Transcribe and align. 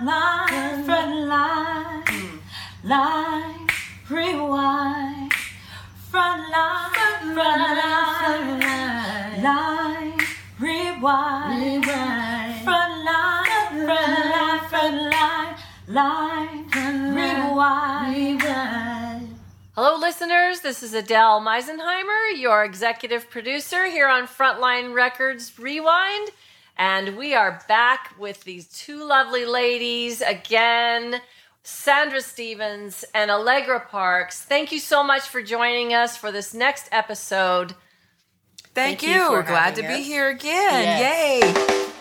line, 0.00 0.86
line, 1.28 2.40
line, 2.82 3.68
rewind. 4.08 5.32
Front 6.10 6.50
line, 6.50 7.34
front 7.34 7.80
line, 8.60 9.42
line, 9.42 10.18
rewind. 10.58 11.84
Front 11.84 13.04
line, 13.04 13.86
front 13.86 14.24
line, 14.30 14.60
front 14.68 14.96
line, 15.10 15.56
line, 15.88 17.14
rewind. 17.14 18.42
Hello, 19.74 19.98
listeners. 19.98 20.60
This 20.60 20.82
is 20.82 20.94
Adel 20.94 21.40
Meisenheimer, 21.40 22.36
your 22.36 22.64
executive 22.64 23.30
producer 23.30 23.86
here 23.86 24.08
on 24.08 24.26
Frontline 24.26 24.94
Records 24.94 25.58
Rewind. 25.58 26.30
And 26.76 27.16
we 27.16 27.34
are 27.34 27.62
back 27.68 28.14
with 28.18 28.44
these 28.44 28.66
two 28.68 29.04
lovely 29.04 29.44
ladies 29.44 30.20
again, 30.20 31.20
Sandra 31.62 32.20
Stephens 32.20 33.04
and 33.14 33.30
Allegra 33.30 33.80
Parks. 33.80 34.40
Thank 34.42 34.72
you 34.72 34.78
so 34.78 35.04
much 35.04 35.22
for 35.28 35.42
joining 35.42 35.94
us 35.94 36.16
for 36.16 36.32
this 36.32 36.54
next 36.54 36.88
episode. 36.90 37.74
Thank, 38.74 39.00
Thank 39.00 39.02
you. 39.02 39.22
you 39.24 39.30
We're 39.30 39.42
glad 39.42 39.76
to 39.76 39.84
us. 39.86 39.96
be 39.96 40.02
here 40.02 40.28
again. 40.30 40.98
Yes. 40.98 41.56
Yay. 41.86 41.91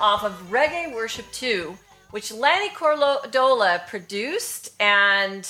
Off 0.00 0.24
of 0.24 0.32
Reggae 0.50 0.94
Worship 0.94 1.30
2, 1.32 1.76
which 2.10 2.32
Lanny 2.32 2.70
Cordola 2.70 3.86
produced 3.86 4.72
and 4.80 5.48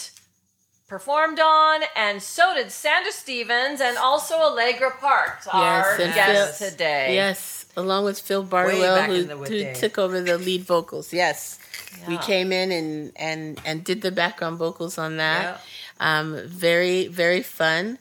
performed 0.88 1.38
on, 1.38 1.82
and 1.94 2.21
so 2.21 2.53
did 2.55 2.71
Sandra 2.73 3.12
Stephens 3.12 3.81
and 3.81 3.97
also 3.97 4.35
Allegra 4.35 4.91
Parks, 5.00 5.47
yes, 5.47 5.87
our 5.87 5.97
guest 5.99 6.59
today. 6.59 7.15
Yes, 7.15 7.67
along 7.77 8.05
with 8.05 8.19
Phil 8.19 8.43
Barwell, 8.43 9.03
who, 9.05 9.25
who 9.44 9.75
took 9.75 9.99
over 9.99 10.21
the 10.21 10.37
lead 10.37 10.62
vocals. 10.62 11.12
Yes, 11.12 11.59
yeah. 12.00 12.09
we 12.09 12.19
came 12.19 12.53
in 12.53 12.73
and, 12.73 13.12
and, 13.17 13.61
and 13.65 13.85
did 13.85 14.03
the 14.03 14.11
background 14.11 14.59
vocals 14.59 14.99
on 14.99 15.17
that. 15.19 15.61
Um, 16.00 16.37
very, 16.44 17.06
very 17.06 17.43
fun. 17.43 17.99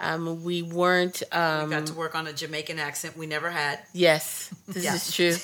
Um, 0.00 0.44
we 0.44 0.62
weren't. 0.62 1.22
Um, 1.32 1.70
Got 1.70 1.86
to 1.86 1.94
work 1.94 2.14
on 2.14 2.26
a 2.26 2.32
Jamaican 2.32 2.78
accent 2.78 3.16
we 3.16 3.26
never 3.26 3.50
had. 3.50 3.80
yes, 3.92 4.50
this 4.68 4.84
Yeah. 4.84 4.94
is 4.94 5.12
true. 5.12 5.36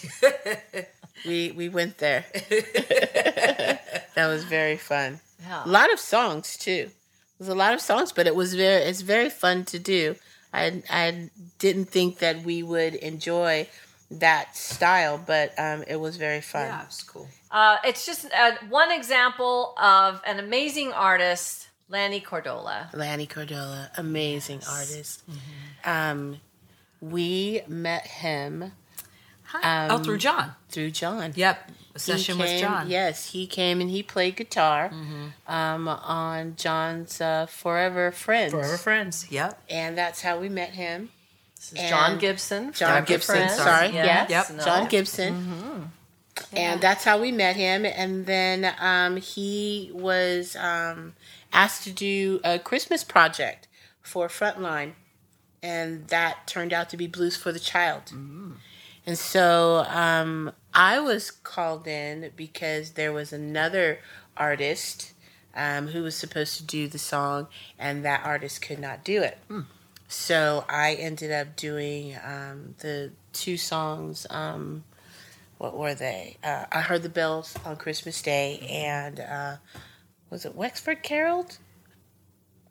we 1.27 1.51
we 1.53 1.69
went 1.69 1.99
there. 1.99 2.25
that 4.15 4.27
was 4.29 4.45
very 4.45 4.77
fun. 4.77 5.21
Yeah. 5.43 5.65
A 5.65 5.69
lot 5.69 5.93
of 5.93 5.99
songs 5.99 6.57
too. 6.57 6.89
It 6.91 7.39
was 7.39 7.49
a 7.49 7.55
lot 7.55 7.75
of 7.75 7.81
songs, 7.81 8.13
but 8.13 8.27
it 8.27 8.35
was 8.35 8.55
very 8.55 8.83
it's 8.85 9.01
very 9.03 9.31
fun 9.31 9.65
to 9.67 9.79
do. 9.79 10.17
I 10.53 10.83
I 10.91 11.31
didn't 11.59 11.87
think 11.87 12.19
that 12.19 12.43
we 12.45 12.63
would 12.63 12.95
enjoy 12.95 13.69
that 14.11 14.57
style, 14.57 15.19
but 15.27 15.53
um, 15.59 15.83
it 15.89 15.97
was 15.97 16.17
very 16.17 16.41
fun. 16.41 16.67
Yeah, 16.67 16.85
it's 16.85 17.03
cool. 17.03 17.29
Uh, 17.51 17.77
it's 17.85 18.07
just 18.07 18.27
uh, 18.33 18.53
one 18.69 18.93
example 18.93 19.75
of 19.79 20.21
an 20.27 20.39
amazing 20.39 20.93
artist, 20.93 21.69
Lanny 21.89 22.21
Cordola. 22.21 22.89
Lanny 22.95 23.27
Cordola, 23.27 23.91
amazing 23.97 24.61
artist. 24.69 25.23
Um, 25.85 26.41
we 27.01 27.61
met 27.69 28.07
him 28.07 28.73
Hi. 29.45 29.89
oh, 29.91 29.99
through 29.99 30.19
Jon. 30.19 30.53
through 30.71 30.91
Jon. 30.93 31.33
Yep. 31.35 31.71
A 31.95 31.99
session 31.99 32.39
with 32.39 32.59
Jon. 32.61 32.89
Yes, 32.91 33.31
he 33.33 33.47
came 33.47 33.81
and 33.81 33.89
he 33.91 34.03
played 34.03 34.37
guitar 34.37 34.91
um, 35.47 35.87
on 35.89 36.57
Jon's 36.57 37.21
uh, 37.21 37.47
Forever 37.47 38.11
Friends. 38.11 38.53
Forever 38.53 38.77
friends. 38.79 39.27
Yep. 39.31 39.63
And 39.71 39.97
that's 39.97 40.23
how 40.23 40.39
we 40.41 40.49
met 40.49 40.71
him. 40.71 41.11
This 41.57 41.73
is 41.85 41.89
Jon 41.91 42.19
Gibson. 42.19 42.73
Jon 42.73 43.05
Gibson, 43.05 43.37
Friends. 43.37 43.55
sorry. 43.57 43.89
Yes, 43.93 44.29
Yep. 44.31 44.51
no. 44.59 44.65
Jon 44.65 44.89
Gibson. 44.89 45.74
And 46.57 46.81
that's 46.81 47.05
how 47.05 47.21
we 47.21 47.33
met 47.33 47.57
him. 47.57 47.85
And 47.85 48.27
then 48.27 48.75
um, 48.81 49.17
he 49.17 49.91
was 49.95 50.57
um, 50.57 51.15
asked 51.53 51.85
to 51.85 51.93
do 51.93 52.41
a 52.45 52.59
Christmas 52.59 53.05
project 53.05 53.69
for 54.03 54.29
Frontline. 54.29 54.93
And 55.63 56.09
that 56.09 56.47
turned 56.47 56.73
out 56.73 56.91
to 56.91 56.97
be 56.97 57.07
Blues 57.07 57.37
for 57.37 57.51
the 57.53 57.59
Child. 57.61 58.13
And 59.07 59.19
so 59.19 59.85
um, 59.89 60.53
I 60.73 61.01
was 61.01 61.31
called 61.31 61.87
in 61.87 62.31
because 62.37 62.93
there 62.93 63.13
was 63.13 63.33
another 63.33 64.01
artist 64.37 65.13
um, 65.55 65.89
who 65.89 66.03
was 66.03 66.17
supposed 66.17 66.57
to 66.57 66.65
do 66.65 66.89
the 66.89 66.99
song, 66.99 67.47
and 67.79 68.05
that 68.05 68.25
artist 68.25 68.61
could 68.61 68.79
not 68.79 69.05
do 69.05 69.23
it. 69.23 69.39
So 70.09 70.65
I 70.69 70.95
ended 70.95 71.31
up 71.33 71.57
doing 71.57 72.17
um, 72.25 72.75
the 72.81 73.13
two 73.33 73.57
songs. 73.57 74.27
Um, 74.31 74.85
what 75.65 75.79
were 75.79 75.95
they? 75.95 76.37
Uh, 76.45 76.67
I 76.71 76.83
heard 76.83 77.03
the 77.03 77.09
bells 77.09 77.55
on 77.65 77.77
Christmas 77.77 78.21
Day, 78.21 78.67
and 78.71 79.19
uh, 79.19 79.57
was 80.29 80.45
it 80.45 80.55
Wexford 80.55 81.03
Caroled? 81.03 81.57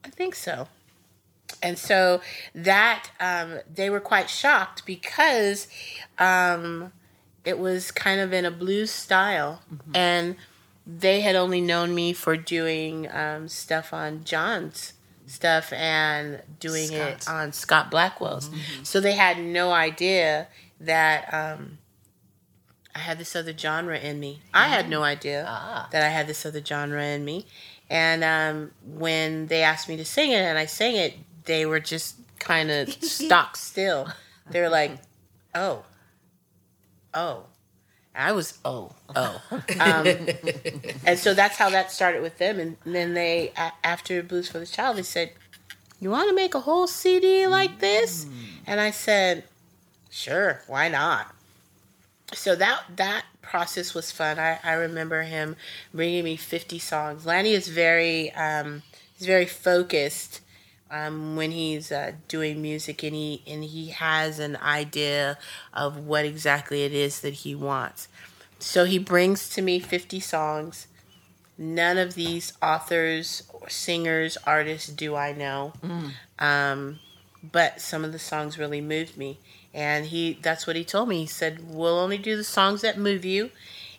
I 0.05 0.09
think 0.09 0.35
so. 0.35 0.67
And 1.61 1.79
so 1.79 2.21
that 2.53 3.09
um, 3.19 3.59
they 3.73 3.89
were 3.89 3.99
quite 3.99 4.29
shocked 4.29 4.85
because 4.85 5.67
um, 6.19 6.91
it 7.43 7.57
was 7.57 7.89
kind 7.89 8.19
of 8.19 8.31
in 8.31 8.45
a 8.45 8.51
blues 8.51 8.91
style, 8.91 9.61
and 9.95 10.35
they 10.85 11.21
had 11.21 11.35
only 11.35 11.61
known 11.61 11.95
me 11.95 12.13
for 12.13 12.37
doing 12.37 13.11
um, 13.11 13.47
stuff 13.47 13.91
on 13.91 14.23
Jon's 14.23 14.93
stuff 15.25 15.73
and 15.73 16.43
doing 16.59 16.87
Scott's. 16.87 17.27
it 17.27 17.31
on 17.31 17.53
Scott 17.53 17.89
Blackwell's. 17.89 18.51
So 18.83 18.99
they 18.99 19.13
had 19.13 19.39
no 19.39 19.71
idea 19.71 20.47
that 20.81 21.33
um, 21.33 21.79
I 22.95 22.99
had 22.99 23.17
this 23.17 23.35
other 23.35 23.57
genre 23.57 23.97
in 23.97 24.19
me. 24.19 24.41
I 24.53 24.67
had 24.67 24.87
no 24.89 25.03
idea 25.03 25.45
Ah. 25.47 25.87
that 25.91 26.03
I 26.03 26.09
had 26.09 26.27
this 26.27 26.45
other 26.45 26.63
genre 26.63 27.03
in 27.03 27.25
me. 27.25 27.45
And 27.89 28.23
um, 28.23 28.71
when 28.85 29.47
they 29.47 29.63
asked 29.63 29.89
me 29.89 29.97
to 29.97 30.05
sing 30.05 30.31
it 30.31 30.35
and 30.41 30.57
I 30.57 30.65
sang 30.67 30.95
it, 30.95 31.15
they 31.45 31.65
were 31.65 31.79
just 31.79 32.15
kind 32.39 32.69
of 32.71 32.91
stock 33.03 33.57
still. 33.57 34.07
They 34.49 34.61
were 34.61 34.69
like, 34.69 34.91
oh, 35.55 35.83
oh. 37.13 37.45
I 38.15 38.31
was, 38.31 38.59
oh, 38.63 38.91
oh. 39.15 39.41
Um, 39.79 40.05
and 41.05 41.17
so 41.17 41.33
that's 41.33 41.57
how 41.57 41.71
that 41.71 41.91
started 41.91 42.21
with 42.21 42.37
them. 42.37 42.59
And 42.59 42.77
then 42.85 43.15
they, 43.15 43.51
a- 43.57 43.73
after 43.83 44.21
Blues 44.21 44.47
for 44.49 44.59
the 44.59 44.67
Child, 44.67 44.97
they 44.97 45.03
said, 45.03 45.31
you 45.99 46.11
want 46.11 46.29
to 46.29 46.35
make 46.35 46.53
a 46.53 46.59
whole 46.59 46.85
CD 46.85 47.47
like 47.47 47.79
this? 47.79 48.27
And 48.67 48.79
I 48.79 48.91
said, 48.91 49.45
sure, 50.11 50.61
why 50.67 50.89
not? 50.89 51.33
So 52.33 52.55
that 52.55 52.83
that 52.95 53.25
process 53.41 53.93
was 53.93 54.11
fun. 54.11 54.39
I, 54.39 54.59
I 54.63 54.73
remember 54.73 55.23
him 55.23 55.55
bringing 55.93 56.23
me 56.23 56.35
50 56.35 56.79
songs. 56.79 57.25
Lanny 57.25 57.53
is 57.53 57.67
very 57.67 58.31
um, 58.33 58.83
he's 59.17 59.27
very 59.27 59.45
focused 59.45 60.41
um, 60.91 61.35
when 61.35 61.51
he's 61.51 61.91
uh, 61.91 62.13
doing 62.27 62.61
music, 62.61 63.03
and 63.03 63.15
he 63.15 63.41
and 63.47 63.63
he 63.63 63.89
has 63.89 64.39
an 64.39 64.57
idea 64.57 65.37
of 65.73 66.05
what 66.05 66.25
exactly 66.25 66.83
it 66.83 66.93
is 66.93 67.21
that 67.21 67.33
he 67.33 67.55
wants. 67.55 68.07
So 68.59 68.85
he 68.85 68.97
brings 68.97 69.49
to 69.49 69.61
me 69.61 69.79
50 69.79 70.19
songs. 70.19 70.87
None 71.57 71.97
of 71.97 72.15
these 72.15 72.53
authors, 72.61 73.43
or 73.53 73.69
singers, 73.69 74.37
artists 74.47 74.89
do 74.89 75.15
I 75.15 75.33
know. 75.33 75.73
Um, 76.39 76.99
but 77.51 77.81
some 77.81 78.05
of 78.05 78.11
the 78.11 78.19
songs 78.19 78.57
really 78.57 78.81
moved 78.81 79.17
me. 79.17 79.39
And 79.73 80.05
he 80.05 80.37
that's 80.41 80.67
what 80.67 80.75
he 80.75 80.83
told 80.83 81.09
me. 81.09 81.21
He 81.21 81.25
said 81.27 81.69
we'll 81.69 81.99
only 81.99 82.17
do 82.17 82.37
the 82.37 82.43
songs 82.43 82.81
that 82.81 82.97
move 82.97 83.25
you. 83.25 83.49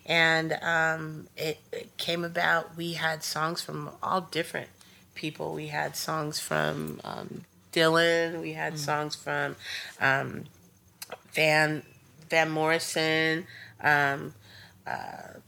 And 0.06 0.58
um, 0.62 1.28
it, 1.36 1.58
it 1.72 1.96
came 1.96 2.24
about 2.24 2.76
we 2.76 2.92
had 2.92 3.24
songs 3.24 3.60
from 3.62 3.90
all 4.02 4.22
different 4.22 4.68
people. 5.14 5.52
We 5.54 5.68
had 5.68 5.96
songs 5.96 6.38
from 6.38 7.00
um, 7.04 7.44
dylan. 7.72 8.40
We 8.40 8.52
had 8.52 8.78
songs 8.78 9.16
from 9.16 9.56
um, 10.00 10.44
van 11.32 11.82
van 12.30 12.50
morrison 12.50 13.46
um, 13.82 14.34
uh, 14.86 15.38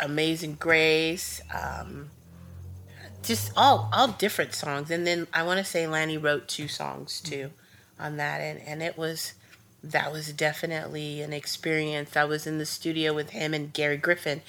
amazing 0.00 0.56
grace 0.58 1.40
um, 1.52 2.10
just 3.26 3.52
all 3.56 3.88
all 3.92 4.08
different 4.08 4.54
songs. 4.54 4.90
And 4.90 5.06
then 5.06 5.26
i 5.32 5.42
want 5.42 5.58
to 5.58 5.64
say 5.64 5.86
lanny 5.86 6.18
wrote 6.18 6.48
two 6.48 6.68
songs 6.68 7.20
too 7.20 7.50
mm-hmm. 7.50 8.02
on 8.04 8.16
that. 8.16 8.40
And 8.40 8.60
and 8.60 8.82
it 8.82 8.96
was 8.96 9.34
that 9.82 10.10
was 10.10 10.32
definitely 10.32 11.20
an 11.20 11.34
experience. 11.34 12.16
I 12.16 12.24
was 12.24 12.46
in 12.46 12.56
the 12.58 12.64
studio 12.64 13.12
with 13.12 13.30
him 13.30 13.52
and 13.52 13.72
gary 13.72 13.98
griffin 13.98 14.40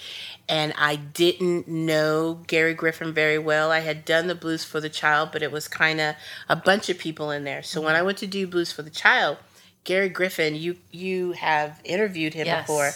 and 0.48 0.74
i 0.77 0.95
didn't 0.95 1.68
know 1.68 2.42
gary 2.48 2.74
griffin 2.74 3.13
very 3.13 3.38
well. 3.38 3.72
I 3.72 3.80
had 3.80 4.06
done 4.06 4.27
the 4.27 4.36
blues 4.36 4.63
for 4.63 4.80
the 4.80 4.89
child 4.89 5.30
but 5.31 5.44
it 5.44 5.51
was 5.51 5.68
kind 5.68 6.00
of 6.00 6.16
a 6.48 6.56
bunch 6.56 6.89
of 6.89 6.98
people 6.98 7.31
in 7.31 7.44
there. 7.44 7.63
So 7.63 7.82
when 7.82 7.94
mm-hmm. 7.94 8.00
i 8.00 8.05
went 8.05 8.17
to 8.20 8.27
do 8.27 8.48
blues 8.48 8.72
for 8.72 8.82
the 8.82 8.89
child 8.89 9.38
gary 9.84 10.10
griffin 10.10 10.55
you 10.55 10.77
you 10.91 11.34
have 11.34 11.79
interviewed 11.84 12.34
him 12.34 12.48
Yes. 12.48 12.63
before 12.63 12.91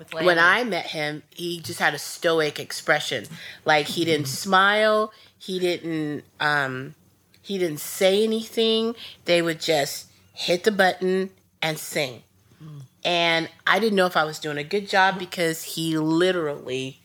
With 0.00 0.14
when 0.14 0.38
I 0.38 0.64
met 0.64 0.86
him, 0.86 1.22
he 1.28 1.60
just 1.60 1.78
had 1.78 1.92
a 1.92 1.98
stoic 1.98 2.58
expression. 2.58 3.26
Like 3.66 3.86
he 3.86 4.06
didn't 4.06 4.24
mm-hmm. 4.24 4.34
smile, 4.34 5.12
he 5.38 5.58
didn't 5.58 6.24
um 6.40 6.94
he 7.42 7.58
didn't 7.58 7.80
say 7.80 8.24
anything. 8.24 8.94
They 9.26 9.42
would 9.42 9.60
just 9.60 10.06
hit 10.32 10.64
the 10.64 10.72
button 10.72 11.30
and 11.60 11.78
sing. 11.78 12.22
Mm. 12.62 12.82
And 13.04 13.48
I 13.66 13.78
didn't 13.78 13.96
know 13.96 14.06
if 14.06 14.16
I 14.16 14.24
was 14.24 14.38
doing 14.38 14.56
a 14.56 14.64
good 14.64 14.88
job 14.88 15.18
because 15.18 15.62
he 15.64 15.98
literally 15.98 17.00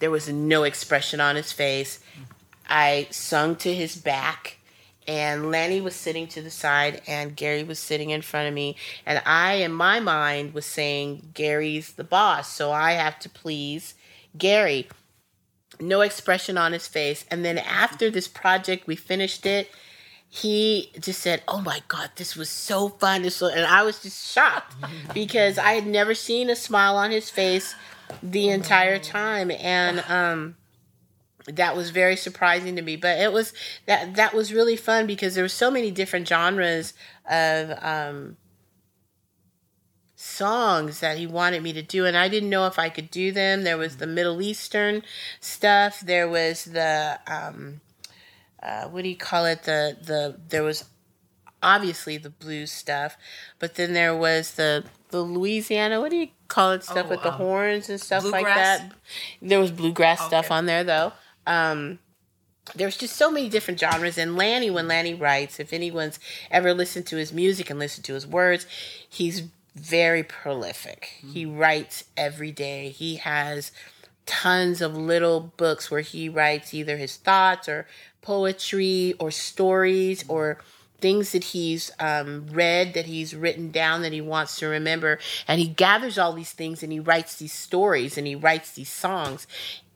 there 0.00 0.10
was 0.10 0.28
no 0.28 0.64
expression 0.64 1.20
on 1.20 1.36
his 1.36 1.52
face. 1.52 2.00
Mm. 2.18 2.24
I 2.68 3.06
sung 3.12 3.54
to 3.56 3.72
his 3.72 3.94
back 3.94 4.58
and 5.08 5.50
Lanny 5.50 5.80
was 5.80 5.94
sitting 5.94 6.26
to 6.28 6.42
the 6.42 6.50
side 6.50 7.00
and 7.06 7.36
Gary 7.36 7.62
was 7.62 7.78
sitting 7.78 8.10
in 8.10 8.22
front 8.22 8.48
of 8.48 8.54
me 8.54 8.76
and 9.04 9.22
I 9.24 9.54
in 9.54 9.72
my 9.72 10.00
mind 10.00 10.54
was 10.54 10.66
saying 10.66 11.30
Gary's 11.34 11.92
the 11.92 12.04
boss 12.04 12.52
so 12.52 12.72
I 12.72 12.92
have 12.92 13.18
to 13.20 13.28
please 13.28 13.94
Gary. 14.36 14.88
No 15.78 16.00
expression 16.00 16.56
on 16.56 16.72
his 16.72 16.88
face. 16.88 17.24
And 17.30 17.44
then 17.44 17.58
after 17.58 18.10
this 18.10 18.28
project 18.28 18.86
we 18.86 18.96
finished 18.96 19.46
it 19.46 19.70
he 20.28 20.90
just 21.00 21.20
said 21.20 21.42
oh 21.46 21.60
my 21.60 21.80
god 21.88 22.10
this 22.16 22.34
was 22.36 22.50
so 22.50 22.88
fun. 22.88 23.22
This 23.22 23.40
was- 23.40 23.52
and 23.54 23.64
I 23.64 23.82
was 23.82 24.02
just 24.02 24.32
shocked 24.32 24.74
because 25.14 25.56
I 25.58 25.72
had 25.72 25.86
never 25.86 26.14
seen 26.14 26.50
a 26.50 26.56
smile 26.56 26.96
on 26.96 27.10
his 27.10 27.30
face 27.30 27.74
the 28.22 28.48
entire 28.48 28.98
time. 28.98 29.50
And 29.50 30.00
um 30.08 30.56
that 31.46 31.76
was 31.76 31.90
very 31.90 32.16
surprising 32.16 32.74
to 32.76 32.82
me 32.82 32.96
but 32.96 33.18
it 33.18 33.32
was 33.32 33.52
that 33.86 34.14
that 34.16 34.34
was 34.34 34.52
really 34.52 34.76
fun 34.76 35.06
because 35.06 35.34
there 35.34 35.44
were 35.44 35.48
so 35.48 35.70
many 35.70 35.90
different 35.90 36.26
genres 36.26 36.92
of 37.30 37.70
um 37.82 38.36
songs 40.18 41.00
that 41.00 41.18
he 41.18 41.26
wanted 41.26 41.62
me 41.62 41.72
to 41.72 41.82
do 41.82 42.06
and 42.06 42.16
I 42.16 42.28
didn't 42.28 42.50
know 42.50 42.66
if 42.66 42.78
I 42.78 42.88
could 42.88 43.10
do 43.10 43.32
them. 43.32 43.64
There 43.64 43.76
was 43.76 43.98
the 43.98 44.06
middle 44.06 44.40
eastern 44.40 45.02
stuff. 45.40 46.00
There 46.00 46.28
was 46.28 46.64
the 46.64 47.20
um 47.26 47.80
uh 48.62 48.84
what 48.88 49.02
do 49.02 49.08
you 49.10 49.16
call 49.16 49.44
it? 49.44 49.64
The 49.64 49.96
the 50.02 50.40
there 50.48 50.62
was 50.62 50.84
obviously 51.62 52.16
the 52.18 52.30
blues 52.30 52.70
stuff 52.70 53.16
but 53.58 53.74
then 53.76 53.92
there 53.94 54.14
was 54.16 54.52
the 54.54 54.84
the 55.10 55.20
Louisiana 55.22 56.00
what 56.00 56.10
do 56.10 56.16
you 56.16 56.28
call 56.48 56.72
it 56.72 56.82
stuff 56.84 57.06
Oh, 57.06 57.10
with 57.10 57.22
the 57.22 57.32
um, 57.32 57.38
horns 57.38 57.88
and 57.88 58.00
stuff 58.00 58.24
like 58.30 58.44
that? 58.44 58.92
there 59.40 59.58
was 59.58 59.70
bluegrass 59.70 60.24
stuff 60.24 60.50
on 60.50 60.66
there 60.66 60.84
though 60.84 61.12
um 61.46 61.98
there's 62.74 62.96
just 62.96 63.16
so 63.16 63.30
many 63.30 63.48
different 63.48 63.78
genres. 63.78 64.18
And 64.18 64.36
Lanny, 64.36 64.70
when 64.70 64.88
Lanny 64.88 65.14
writes, 65.14 65.60
if 65.60 65.72
anyone's 65.72 66.18
ever 66.50 66.74
listened 66.74 67.06
to 67.06 67.16
his 67.16 67.32
music 67.32 67.70
and 67.70 67.78
listened 67.78 68.04
to 68.06 68.14
his 68.14 68.26
words, 68.26 68.66
he's 69.08 69.44
very 69.74 70.22
prolific. 70.22 71.20
He 71.32 71.46
writes 71.46 72.04
every 72.16 72.50
day. 72.50 72.88
He 72.88 73.16
has 73.16 73.70
tons 74.24 74.80
of 74.80 74.96
little 74.96 75.52
books 75.56 75.90
where 75.90 76.00
he 76.00 76.28
writes 76.28 76.74
either 76.74 76.96
his 76.96 77.16
thoughts 77.16 77.68
or 77.68 77.86
poetry 78.22 79.14
or 79.20 79.30
stories 79.30 80.24
or 80.28 80.58
things 80.98 81.32
that 81.32 81.44
he's 81.44 81.92
um, 82.00 82.46
read 82.50 82.94
that 82.94 83.06
he's 83.06 83.34
written 83.34 83.70
down 83.70 84.02
that 84.02 84.12
he 84.12 84.20
wants 84.20 84.58
to 84.58 84.66
remember 84.66 85.18
and 85.46 85.60
he 85.60 85.68
gathers 85.68 86.18
all 86.18 86.32
these 86.32 86.52
things 86.52 86.82
and 86.82 86.90
he 86.90 86.98
writes 86.98 87.36
these 87.36 87.52
stories 87.52 88.16
and 88.16 88.26
he 88.26 88.34
writes 88.34 88.72
these 88.72 88.88
songs 88.88 89.46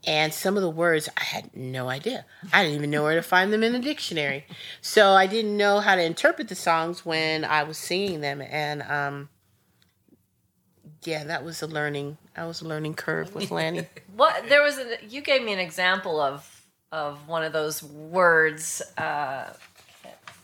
and 0.05 0.33
some 0.33 0.55
of 0.57 0.63
the 0.63 0.69
words 0.69 1.09
i 1.17 1.23
had 1.23 1.55
no 1.55 1.89
idea. 1.89 2.25
I 2.51 2.63
didn't 2.63 2.77
even 2.77 2.89
know 2.91 3.03
where 3.03 3.15
to 3.15 3.21
find 3.21 3.51
them 3.53 3.63
in 3.63 3.73
the 3.73 3.79
dictionary. 3.79 4.45
So 4.81 5.11
i 5.13 5.27
didn't 5.27 5.55
know 5.55 5.79
how 5.79 5.95
to 5.95 6.03
interpret 6.03 6.47
the 6.47 6.55
songs 6.55 7.05
when 7.05 7.45
i 7.45 7.63
was 7.63 7.77
singing 7.77 8.21
them. 8.21 8.41
And 8.41 8.81
um, 8.83 9.29
yeah 11.03 11.23
that 11.23 11.43
was 11.43 11.61
a 11.61 11.67
learning 11.67 12.17
I 12.35 12.45
was 12.45 12.61
a 12.61 12.67
learning 12.67 12.93
curve 12.95 13.35
with 13.35 13.51
lanny. 13.51 13.87
What 14.15 14.49
there 14.49 14.61
was 14.61 14.77
a 14.77 14.97
you 15.07 15.21
gave 15.21 15.43
me 15.43 15.53
an 15.53 15.59
example 15.59 16.19
of 16.19 16.61
of 16.91 17.27
one 17.27 17.43
of 17.43 17.53
those 17.53 17.81
words. 17.81 18.81
Uh, 18.97 19.45
can't 19.45 19.55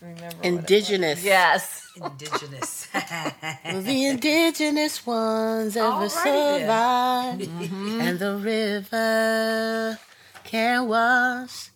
remember. 0.02 0.26
what 0.38 0.46
indigenous 0.46 1.24
Yes. 1.24 1.84
Indigenous. 1.96 2.88
the 2.94 4.06
indigenous 4.06 5.06
ones 5.06 5.76
ever 5.76 5.88
Alrighty 6.08 6.60
survive, 6.60 7.42
and 8.02 8.20
the 8.20 8.36
river 8.38 10.00
can 10.44 10.88
wash 10.88 11.70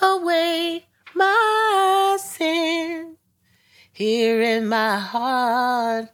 away 0.00 0.84
my 1.14 2.16
sin. 2.20 3.16
Here 3.92 4.40
in 4.42 4.68
my 4.68 4.98
heart, 4.98 6.06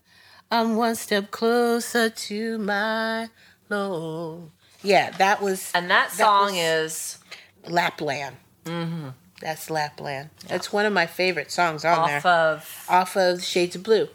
I'm 0.50 0.76
one 0.76 0.94
step 0.94 1.30
closer 1.30 2.08
to 2.08 2.58
my 2.58 3.28
Lord. 3.68 4.50
Yeah, 4.82 5.10
that 5.18 5.42
was 5.42 5.70
And 5.74 5.90
that 5.90 6.10
That 6.10 6.16
song 6.16 6.52
was- 6.54 6.56
is 6.56 7.18
Lapland. 7.68 8.36
Mm-hmm. 8.64 9.08
That's 9.42 9.68
Lapland. 9.70 10.30
That's 10.46 10.72
one 10.72 10.86
of 10.86 10.92
my 10.92 11.06
favorite 11.06 11.50
songs 11.50 11.84
on 11.84 11.98
off 11.98 12.22
there. 12.22 12.32
of 12.32 12.86
off 12.88 13.16
of 13.16 13.42
Shades 13.42 13.76
of 13.76 13.82
Blue. 13.82 14.08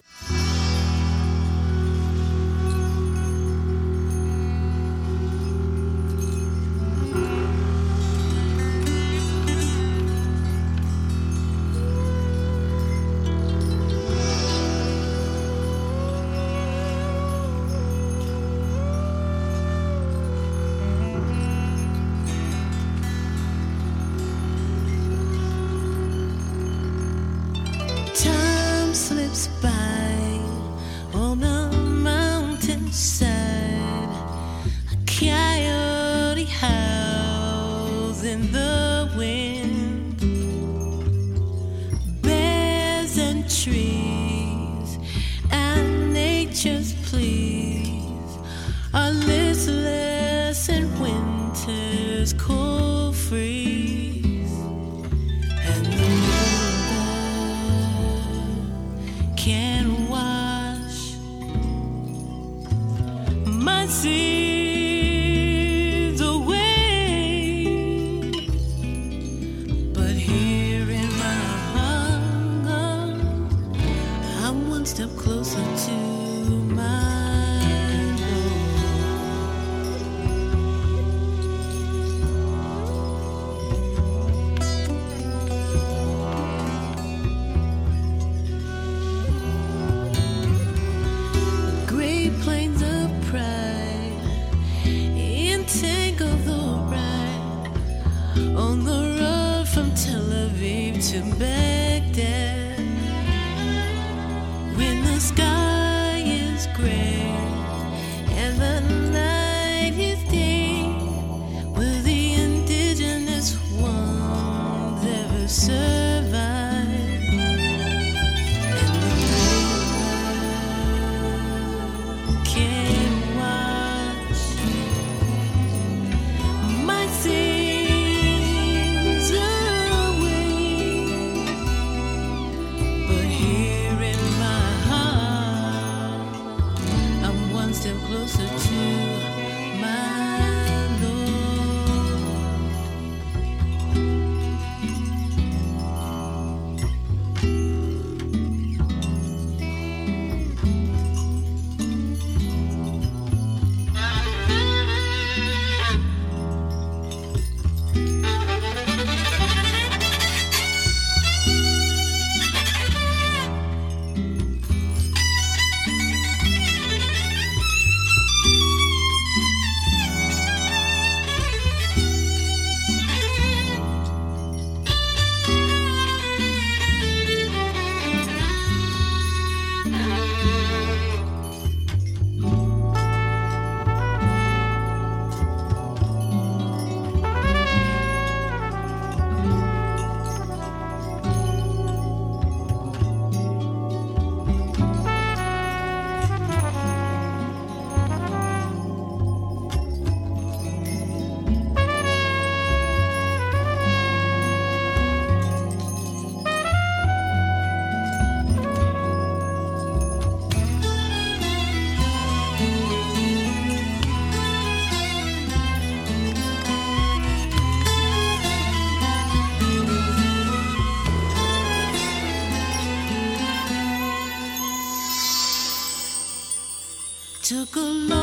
Took 227.71 228.16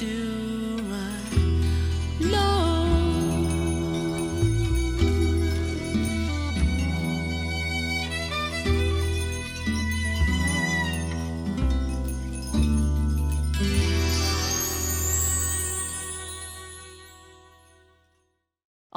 All 0.00 0.06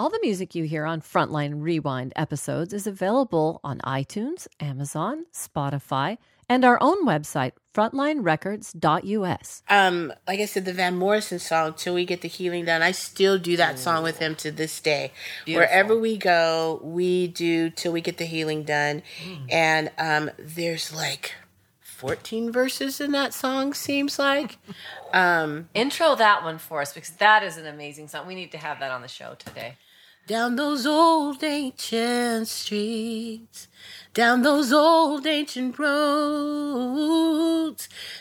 the 0.10 0.20
music 0.22 0.56
you 0.56 0.66
hear 0.66 0.86
on 0.86 1.02
Frontline 1.02 1.62
Rewind 1.62 2.14
episodes 2.16 2.74
is 2.74 2.86
available 2.86 3.60
on 3.64 3.80
iTunes, 3.80 4.48
Amazon, 4.60 5.26
Spotify, 5.34 6.20
and 6.52 6.66
our 6.66 6.78
own 6.82 7.06
website, 7.06 7.54
frontlinerecords.us. 7.74 9.64
Um, 9.70 10.12
like 10.28 10.42
I 10.42 10.46
said, 10.46 10.66
the 10.66 10.74
Van 10.74 10.98
Morrison 10.98 11.40
song, 11.40 11.74
Till 11.78 11.94
We 11.94 12.04
Get 12.04 12.20
the 12.20 12.28
Healing 12.28 12.66
Done, 12.66 12.82
I 12.82 12.92
still 12.92 13.40
do 13.40 13.56
that 13.56 13.80
song 13.80 14.04
with 14.04 14.20
him 14.20 14.36
to 14.36 14.52
this 14.52 14.82
day. 14.82 15.14
Wherever 15.48 15.98
we 15.98 16.18
go, 16.18 16.82
we 16.84 17.28
do 17.28 17.70
Till 17.70 17.94
We 17.94 18.02
Get 18.02 18.18
the 18.18 18.26
Healing 18.26 18.64
Done. 18.64 19.02
And 19.50 19.92
um, 19.98 20.30
there's 20.38 20.94
like 20.94 21.36
14 21.80 22.52
verses 22.52 23.00
in 23.00 23.14
that 23.14 23.34
song, 23.34 23.74
seems 23.74 24.20
like. 24.20 24.58
Um, 25.14 25.68
Intro 25.74 26.16
that 26.16 26.42
one 26.42 26.58
for 26.58 26.80
us 26.80 26.94
because 26.94 27.10
that 27.18 27.44
is 27.44 27.58
an 27.58 27.66
amazing 27.66 28.08
song. 28.08 28.28
We 28.28 28.34
need 28.34 28.54
to 28.54 28.58
have 28.58 28.80
that 28.80 28.92
on 28.92 29.02
the 29.02 29.10
show 29.10 29.36
today. 29.38 29.76
Down 30.32 30.56
those 30.56 30.86
old 30.88 31.44
ancient 31.44 32.48
streets, 32.48 33.68
down 34.14 34.44
those 34.44 34.72
old 34.72 35.28
ancient 35.28 35.78
roads, 35.78 37.20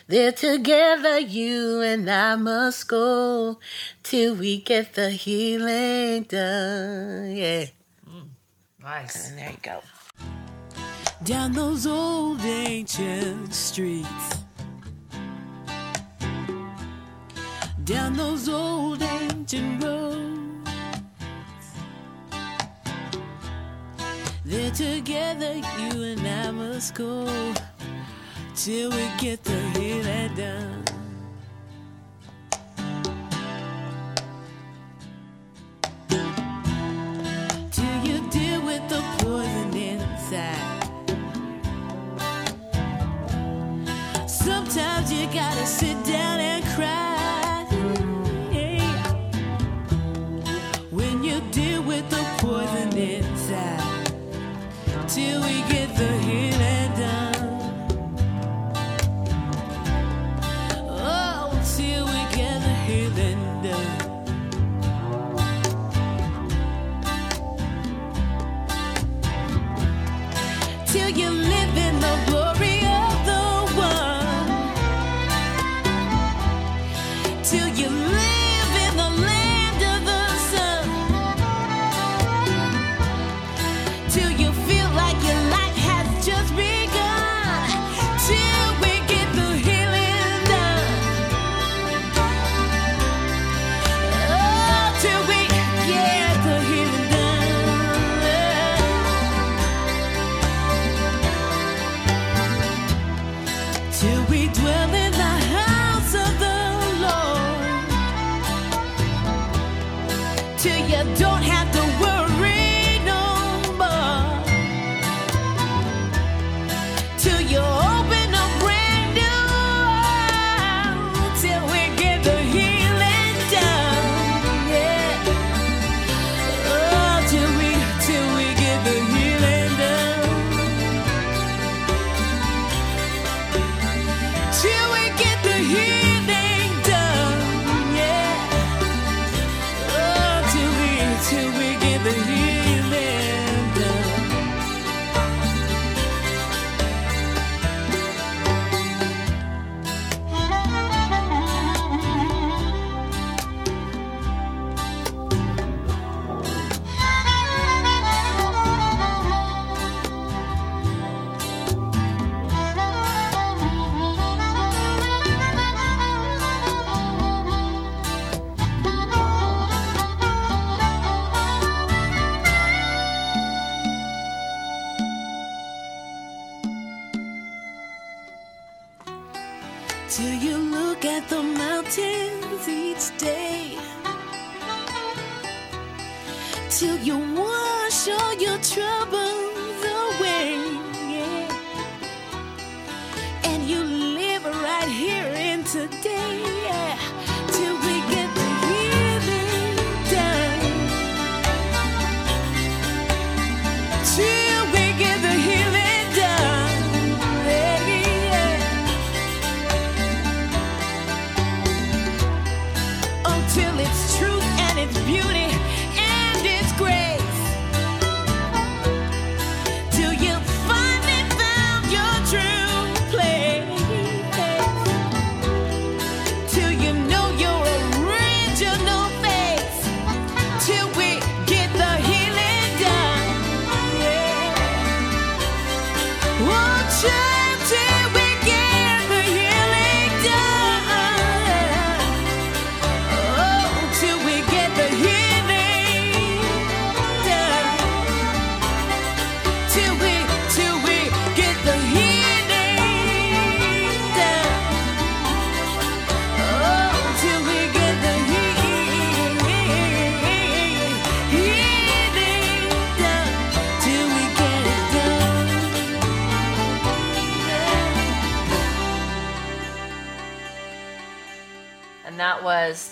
there 0.08 0.32
together 0.32 1.20
you 1.20 1.80
and 1.82 2.10
I 2.10 2.34
must 2.34 2.88
go 2.88 3.60
till 4.02 4.34
we 4.34 4.60
get 4.60 4.94
the 4.94 5.10
healing 5.10 6.24
done. 6.24 7.30
Yeah, 7.36 7.66
mm, 8.04 8.26
Nice. 8.82 9.28
and 9.28 9.38
there 9.38 9.50
you 9.52 9.58
go. 9.62 9.80
down 11.22 11.52
those 11.52 11.86
old 11.86 12.40
ancient 12.40 13.54
streets. 13.54 14.34
Down 17.84 18.14
those 18.16 18.48
old 18.48 19.00
ancient 19.00 19.84
roads. 19.84 20.39
There 24.50 24.72
together, 24.72 25.54
you 25.54 26.02
and 26.02 26.26
I 26.26 26.50
must 26.50 26.94
go 26.96 27.24
till 28.56 28.90
we 28.90 29.08
get 29.20 29.44
the 29.44 29.60
healing 29.78 30.34
done. 30.34 30.84
Till 37.70 38.04
you 38.04 38.28
deal 38.30 38.60
with 38.62 38.88
the 38.88 39.00
poison 39.18 39.72
inside. 39.76 40.82
Sometimes 44.28 45.12
you 45.12 45.26
gotta 45.26 45.64
sit 45.64 46.04
down 46.04 46.40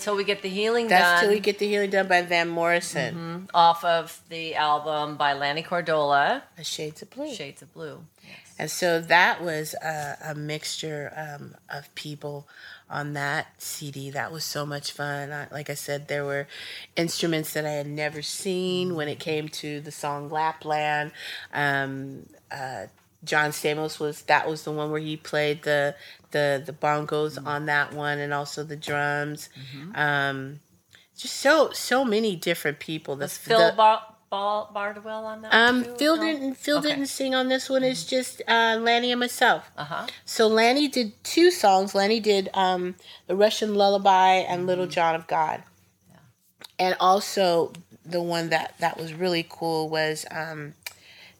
"Till 0.08 0.16
We 0.16 0.24
Get 0.24 0.40
the 0.40 0.48
Healing 0.48 0.88
That's 0.88 1.04
Done" 1.04 1.20
till 1.24 1.30
we 1.30 1.40
get 1.40 1.58
the 1.58 1.68
healing 1.68 1.90
done 1.90 2.08
by 2.08 2.22
Van 2.22 2.48
Morrison. 2.48 3.46
off 3.52 3.84
of 3.84 4.22
the 4.30 4.54
album 4.54 5.16
by 5.16 5.34
Lanny 5.34 5.62
Cordola, 5.62 6.42
A 6.56 6.64
Shades 6.64 7.02
of 7.02 7.10
Blue. 7.10 7.34
"Shades 7.34 7.60
of 7.60 7.74
Blue." 7.74 8.06
And 8.58 8.70
so 8.70 9.00
that 9.00 9.42
was 9.42 9.74
a, 9.74 10.16
a 10.24 10.34
mixture 10.34 11.12
um, 11.14 11.54
of 11.70 11.94
people 11.94 12.48
on 12.90 13.12
that 13.12 13.48
CD. 13.58 14.10
That 14.10 14.32
was 14.32 14.44
so 14.44 14.64
much 14.64 14.92
fun. 14.92 15.30
I, 15.30 15.46
like 15.52 15.70
I 15.70 15.74
said, 15.74 16.08
there 16.08 16.24
were 16.24 16.48
instruments 16.96 17.52
that 17.52 17.66
I 17.66 17.72
had 17.72 17.86
never 17.86 18.22
seen 18.22 18.94
when 18.94 19.08
it 19.08 19.20
came 19.20 19.48
to 19.48 19.80
the 19.80 19.92
song 19.92 20.30
Lapland. 20.30 21.12
Um, 21.52 22.26
uh, 22.50 22.86
John 23.24 23.50
Stamos 23.50 23.98
was 23.98 24.22
that 24.22 24.48
was 24.48 24.62
the 24.62 24.70
one 24.72 24.90
where 24.90 25.00
he 25.00 25.16
played 25.16 25.62
the 25.64 25.94
the 26.30 26.62
the 26.64 26.72
bongos 26.72 27.44
on 27.44 27.66
that 27.66 27.92
one 27.92 28.18
and 28.18 28.32
also 28.32 28.62
the 28.64 28.76
drums. 28.76 29.48
Um, 29.94 30.60
just 31.16 31.34
so 31.36 31.70
so 31.72 32.04
many 32.04 32.36
different 32.36 32.78
people. 32.78 33.16
The, 33.16 33.24
Was 33.24 33.36
Phil 33.38 33.58
the- 33.70 33.72
Bar- 33.76 34.02
Bardwell 34.30 35.24
on 35.24 35.42
that? 35.42 35.54
um? 35.54 35.82
Phil 35.96 36.16
No? 36.16 36.22
didn't 36.22 36.54
Phil 36.56 36.78
Okay. 36.78 36.90
didn't 36.90 37.06
sing 37.06 37.34
on 37.34 37.48
this 37.48 37.68
one. 37.68 37.82
It's 37.82 38.04
just 38.04 38.40
uh, 38.46 38.76
Lanny 38.80 39.10
and 39.10 39.18
myself. 39.18 39.68
Uh 39.76 39.84
huh. 39.84 40.06
So 40.24 40.46
Lanny 40.46 40.86
did 40.86 41.12
two 41.24 41.50
songs. 41.50 41.94
Lanny 41.94 42.20
did 42.20 42.50
um, 42.54 42.94
the 43.26 43.34
Russian 43.34 43.74
Lullaby 43.74 44.34
and 44.34 44.66
Little 44.66 44.86
John 44.86 45.14
of 45.14 45.26
God, 45.26 45.62
and 46.78 46.94
also 47.00 47.72
the 48.04 48.22
one 48.22 48.50
that 48.50 48.74
that 48.80 48.96
was 48.98 49.12
really 49.12 49.44
cool 49.48 49.88
was 49.88 50.24
um, 50.30 50.74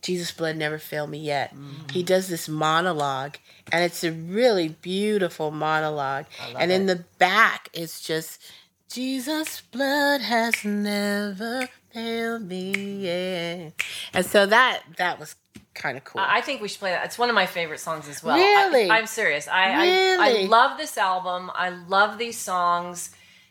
Jesus 0.09 0.33
Blood 0.33 0.57
Never 0.57 0.79
Failed 0.79 1.11
Me 1.11 1.18
Yet. 1.18 1.55
Mm-hmm. 1.55 1.90
He 1.92 2.03
does 2.03 2.29
this 2.29 2.49
monologue, 2.49 3.37
and 3.71 3.85
it's 3.85 4.03
a 4.03 4.11
really 4.11 4.71
beautiful 4.71 5.51
monologue. 5.51 6.25
And 6.59 6.73
in 6.73 6.87
the 6.87 7.05
back, 7.18 7.68
it's 7.75 8.01
just 8.01 8.40
Jesus' 8.88 9.61
blood 9.61 10.23
has 10.23 10.64
never 10.64 11.68
failed 11.92 12.49
me 12.49 12.73
yet. 13.03 13.85
And 14.14 14.25
so 14.25 14.47
that 14.47 14.83
that 14.97 15.21
was 15.21 15.37
kind 15.75 15.99
of 15.99 16.05
cool. 16.05 16.23
I 16.23 16.38
I 16.38 16.40
think 16.40 16.62
we 16.62 16.68
should 16.68 16.81
play 16.81 16.92
that. 16.92 17.05
It's 17.05 17.18
one 17.18 17.29
of 17.29 17.35
my 17.35 17.44
favorite 17.44 17.81
songs 17.81 18.09
as 18.09 18.25
well. 18.25 18.38
Really? 18.38 18.88
I, 18.88 19.01
am 19.01 19.07
serious. 19.07 19.47
I, 19.47 19.73
I 19.73 19.87
Really? 19.87 20.44
I 20.44 20.47
love 20.47 20.79
this 20.79 20.97
album. 20.97 21.51
I 21.55 21.68
love 21.68 22.16
these 22.16 22.38
songs, 22.38 23.11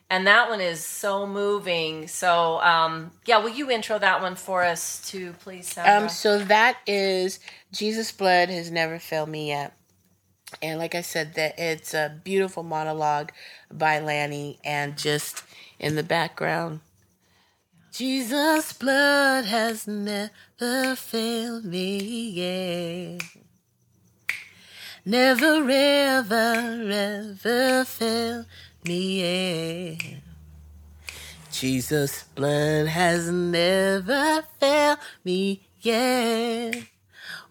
and 0.09 0.27
that 0.27 0.49
one 0.49 0.61
is 0.61 0.83
so 0.83 1.27
moving. 1.27 2.07
So, 2.07 2.59
um, 2.61 3.11
yeah, 3.25 3.39
will 3.39 3.49
you 3.49 3.69
intro 3.69 3.99
that 3.99 4.21
one 4.21 4.35
for 4.35 4.63
us 4.63 5.07
too, 5.09 5.33
please, 5.39 5.67
Sandra? 5.67 6.03
Um, 6.03 6.09
so 6.09 6.39
that 6.39 6.77
is 6.87 7.39
Jesus' 7.71 8.11
blood 8.11 8.49
has 8.49 8.71
never 8.71 8.99
failed 8.99 9.29
me 9.29 9.49
yet. 9.49 9.73
And 10.61 10.79
like 10.79 10.95
I 10.95 11.01
said, 11.01 11.33
that 11.33 11.59
it's 11.59 11.93
a 11.93 12.19
beautiful 12.23 12.63
monologue 12.63 13.31
by 13.69 13.99
Lanny, 13.99 14.59
and 14.63 14.97
just 14.97 15.43
in 15.77 15.95
the 15.95 16.03
background, 16.03 16.79
Jesus' 17.91 18.71
blood 18.71 19.43
has 19.43 19.87
never 19.87 20.95
failed 20.95 21.65
me 21.65 22.29
yet. 22.29 23.21
Never 25.05 25.69
ever 25.69 26.81
ever 26.91 27.85
failed 27.85 28.45
me 28.87 29.21
yet. 29.21 30.21
Jesus' 31.51 32.23
blood 32.35 32.87
has 32.87 33.29
never 33.29 34.43
failed 34.59 34.99
me 35.23 35.67
yet. 35.81 36.83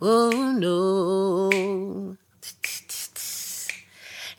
Oh 0.01 0.55
no. 0.57 2.17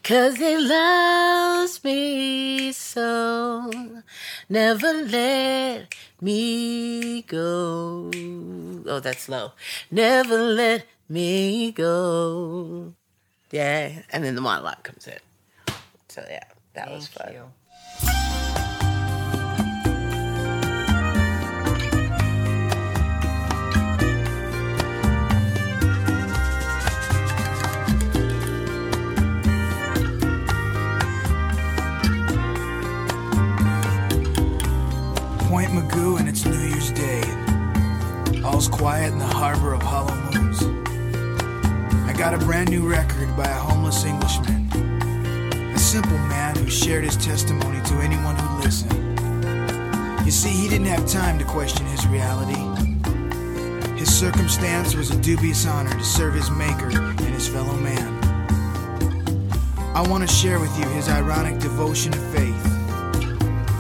Cause 0.04 0.38
he 0.38 0.58
loves 0.58 1.84
me 1.84 2.72
so. 2.72 3.70
Never 4.48 4.94
let 4.94 5.94
me 6.22 7.24
go. 7.24 8.10
Oh, 8.88 9.02
that's 9.02 9.28
low. 9.28 9.52
Never 9.92 10.38
let 10.38 10.86
me 11.10 11.74
go. 11.74 12.94
Yeah. 13.52 14.04
And 14.14 14.24
then 14.24 14.36
the 14.36 14.42
monologue 14.42 14.84
comes 14.84 15.08
in. 15.08 15.20
So 16.08 16.24
yeah, 16.30 16.46
that 16.78 16.92
was 16.92 17.08
fun. 17.08 17.34
you. 17.34 17.42
Point 35.50 35.72
Mugu 35.72 36.20
and 36.20 36.30
it's 36.30 36.46
New 36.46 36.60
Year's 36.60 36.92
Day. 36.92 37.24
All's 38.44 38.68
quiet 38.68 39.12
in 39.12 39.18
the 39.18 39.26
harbor 39.26 39.74
of 39.74 39.82
hollow 39.82 40.16
moons. 40.32 40.62
I 42.08 42.14
got 42.16 42.36
a 42.36 42.38
brand 42.38 42.70
new 42.70 42.88
record 42.88 43.36
by 43.36 43.46
a 43.46 43.54
homeless 43.54 44.06
Englishman. 44.06 44.67
Simple 45.88 46.18
man 46.18 46.54
who 46.58 46.70
shared 46.70 47.06
his 47.06 47.16
testimony 47.16 47.82
to 47.86 47.94
anyone 48.00 48.36
who 48.36 48.60
listened. 48.60 48.92
You 50.26 50.32
see, 50.32 50.50
he 50.50 50.68
didn't 50.68 50.88
have 50.88 51.08
time 51.08 51.40
to 51.40 51.46
question 51.46 51.86
his 51.86 52.06
reality. 52.08 52.60
His 53.98 54.14
circumstance 54.14 54.96
was 54.96 55.12
a 55.12 55.22
dubious 55.22 55.66
honor 55.66 55.92
to 55.92 56.04
serve 56.04 56.34
his 56.34 56.52
maker 56.52 56.90
and 56.90 57.20
his 57.22 57.48
fellow 57.48 57.74
man. 57.78 58.22
I 59.96 60.06
want 60.10 60.28
to 60.28 60.36
share 60.36 60.60
with 60.60 60.78
you 60.78 60.86
his 60.90 61.08
ironic 61.08 61.58
devotion 61.60 62.12
to 62.12 62.20
faith 62.20 62.66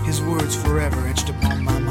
his 0.05 0.21
words 0.21 0.55
forever 0.55 1.05
etched 1.07 1.27
upon 1.27 1.61
my 1.61 1.77
mind. 1.77 1.86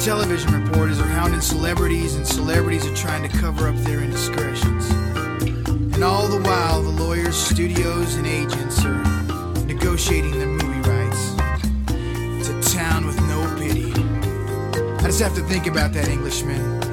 Television 0.00 0.64
reporters 0.64 0.98
are 0.98 1.06
hounding 1.06 1.42
celebrities 1.42 2.14
and 2.14 2.26
celebrities 2.26 2.86
are 2.86 2.96
trying 2.96 3.22
to 3.22 3.28
cover 3.36 3.68
up 3.68 3.76
their 3.84 4.00
indiscretions. 4.00 4.88
And 5.94 6.02
all 6.02 6.26
the 6.26 6.40
while, 6.40 6.82
the 6.82 6.88
lawyers, 6.88 7.36
studios, 7.36 8.14
and 8.14 8.26
agents 8.26 8.82
are 8.82 9.02
negotiating 9.66 10.30
their 10.38 10.46
movie 10.46 10.88
rights. 10.88 11.34
It's 12.40 12.48
a 12.48 12.74
town 12.74 13.06
with 13.06 13.20
no 13.28 13.44
pity. 13.58 13.92
I 13.92 15.08
just 15.08 15.20
have 15.20 15.34
to 15.34 15.42
think 15.42 15.66
about 15.66 15.92
that 15.92 16.08
Englishman 16.08 16.89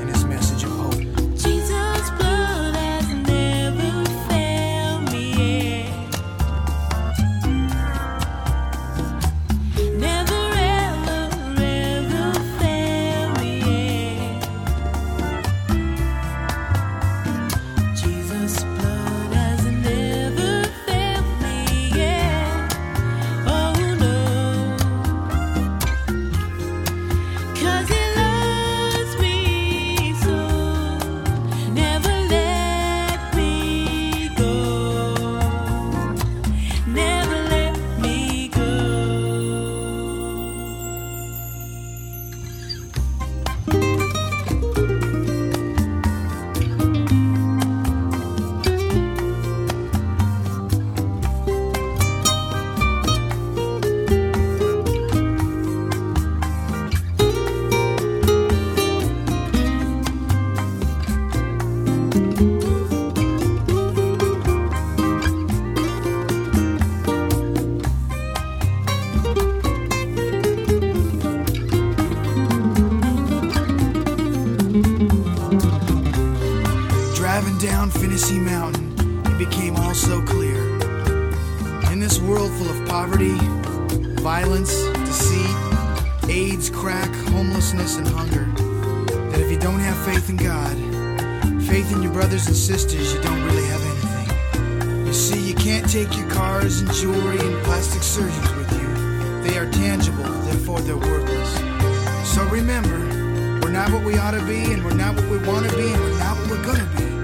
they're 100.82 100.98
worthless. 100.98 101.56
So 102.34 102.44
remember, 102.46 103.00
we're 103.62 103.72
not 103.72 103.92
what 103.92 104.04
we 104.04 104.18
ought 104.18 104.32
to 104.32 104.46
be, 104.46 104.74
and 104.74 104.84
we're 104.84 104.94
not 104.94 105.16
what 105.16 105.30
we 105.30 105.38
want 105.40 105.70
to 105.70 105.76
be, 105.76 105.92
and 105.92 106.02
we're 106.02 106.20
not 106.20 106.38
what 106.38 106.50
we're 106.50 106.64
gonna 106.64 106.90
be. 106.98 107.17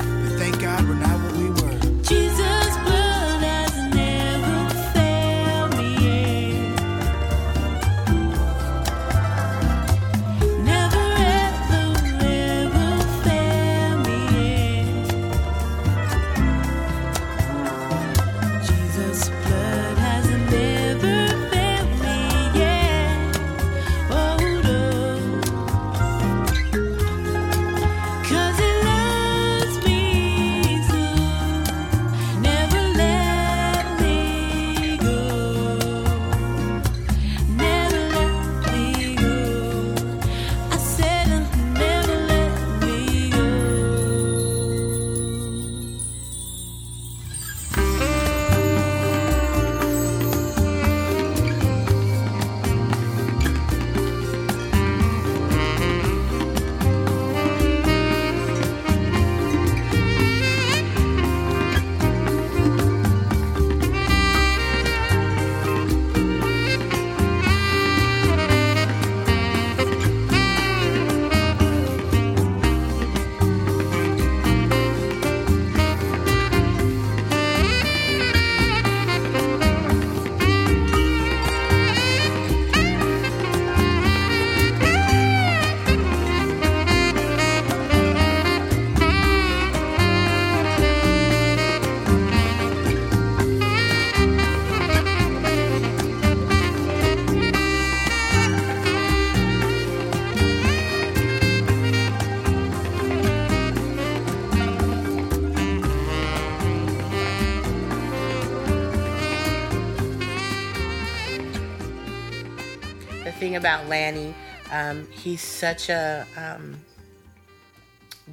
Thing 113.34 113.56
about 113.56 113.88
Lanny, 113.88 114.34
um, 114.72 115.08
he's 115.12 115.42
such 115.42 115.90
a 115.90 116.26
um, 116.38 116.82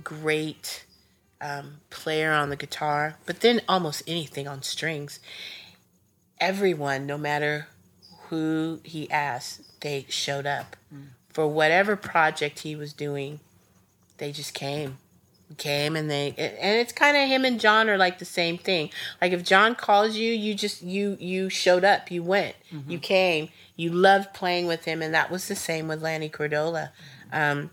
great 0.02 0.84
um, 1.40 1.76
player 1.90 2.32
on 2.32 2.50
the 2.50 2.56
guitar, 2.56 3.16
but 3.26 3.40
then 3.40 3.60
almost 3.68 4.02
anything 4.06 4.46
on 4.46 4.62
strings. 4.62 5.20
Everyone, 6.38 7.06
no 7.06 7.18
matter 7.18 7.68
who 8.28 8.80
he 8.84 9.10
asked, 9.10 9.80
they 9.80 10.06
showed 10.08 10.46
up 10.46 10.76
for 11.28 11.46
whatever 11.46 11.96
project 11.96 12.60
he 12.60 12.76
was 12.76 12.92
doing. 12.92 13.40
They 14.18 14.32
just 14.32 14.54
came, 14.54 14.98
came, 15.56 15.96
and 15.96 16.10
they 16.10 16.28
and 16.38 16.78
it's 16.78 16.92
kind 16.92 17.16
of 17.16 17.28
him 17.28 17.44
and 17.44 17.60
Jon 17.60 17.88
are 17.88 17.98
like 17.98 18.18
the 18.18 18.24
same 18.24 18.58
thing. 18.58 18.90
Like 19.20 19.32
if 19.32 19.44
Jon 19.44 19.74
calls 19.74 20.16
you, 20.16 20.32
you 20.32 20.54
just 20.54 20.82
you 20.82 21.16
you 21.20 21.48
showed 21.48 21.84
up, 21.84 22.10
you 22.10 22.22
went, 22.22 22.56
you 22.88 22.98
came, 22.98 23.48
you 23.76 23.90
loved 23.90 24.32
playing 24.34 24.66
with 24.66 24.84
him, 24.84 25.02
and 25.02 25.14
that 25.14 25.30
was 25.30 25.48
the 25.48 25.56
same 25.56 25.88
with 25.88 26.02
Lanny 26.02 26.28
Cordola. 26.28 26.90
Um, 27.32 27.70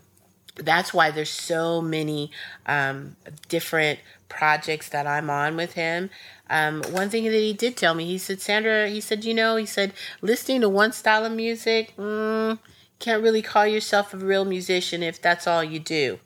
that's 0.56 0.92
why 0.92 1.10
there's 1.10 1.30
so 1.30 1.80
many 1.80 2.30
um, 2.66 3.16
different 3.48 4.00
projects 4.28 4.88
that 4.90 5.06
I'm 5.06 5.30
on 5.30 5.56
with 5.56 5.74
him. 5.74 6.10
Um, 6.50 6.82
one 6.90 7.10
thing 7.10 7.24
that 7.24 7.32
he 7.32 7.52
did 7.52 7.76
tell 7.76 7.94
me, 7.94 8.06
he 8.06 8.18
said, 8.18 8.40
Sandra, 8.40 8.88
he 8.88 9.00
said, 9.00 9.24
you 9.24 9.34
know, 9.34 9.56
he 9.56 9.66
said, 9.66 9.92
listening 10.22 10.62
to 10.62 10.68
one 10.68 10.92
style 10.92 11.24
of 11.24 11.32
music, 11.32 11.94
mm, 11.96 12.58
can't 12.98 13.22
really 13.22 13.42
call 13.42 13.66
yourself 13.66 14.12
a 14.12 14.16
real 14.16 14.44
musician 14.44 15.02
if 15.02 15.20
that's 15.20 15.46
all 15.46 15.62
you 15.62 15.78
do. 15.78 16.18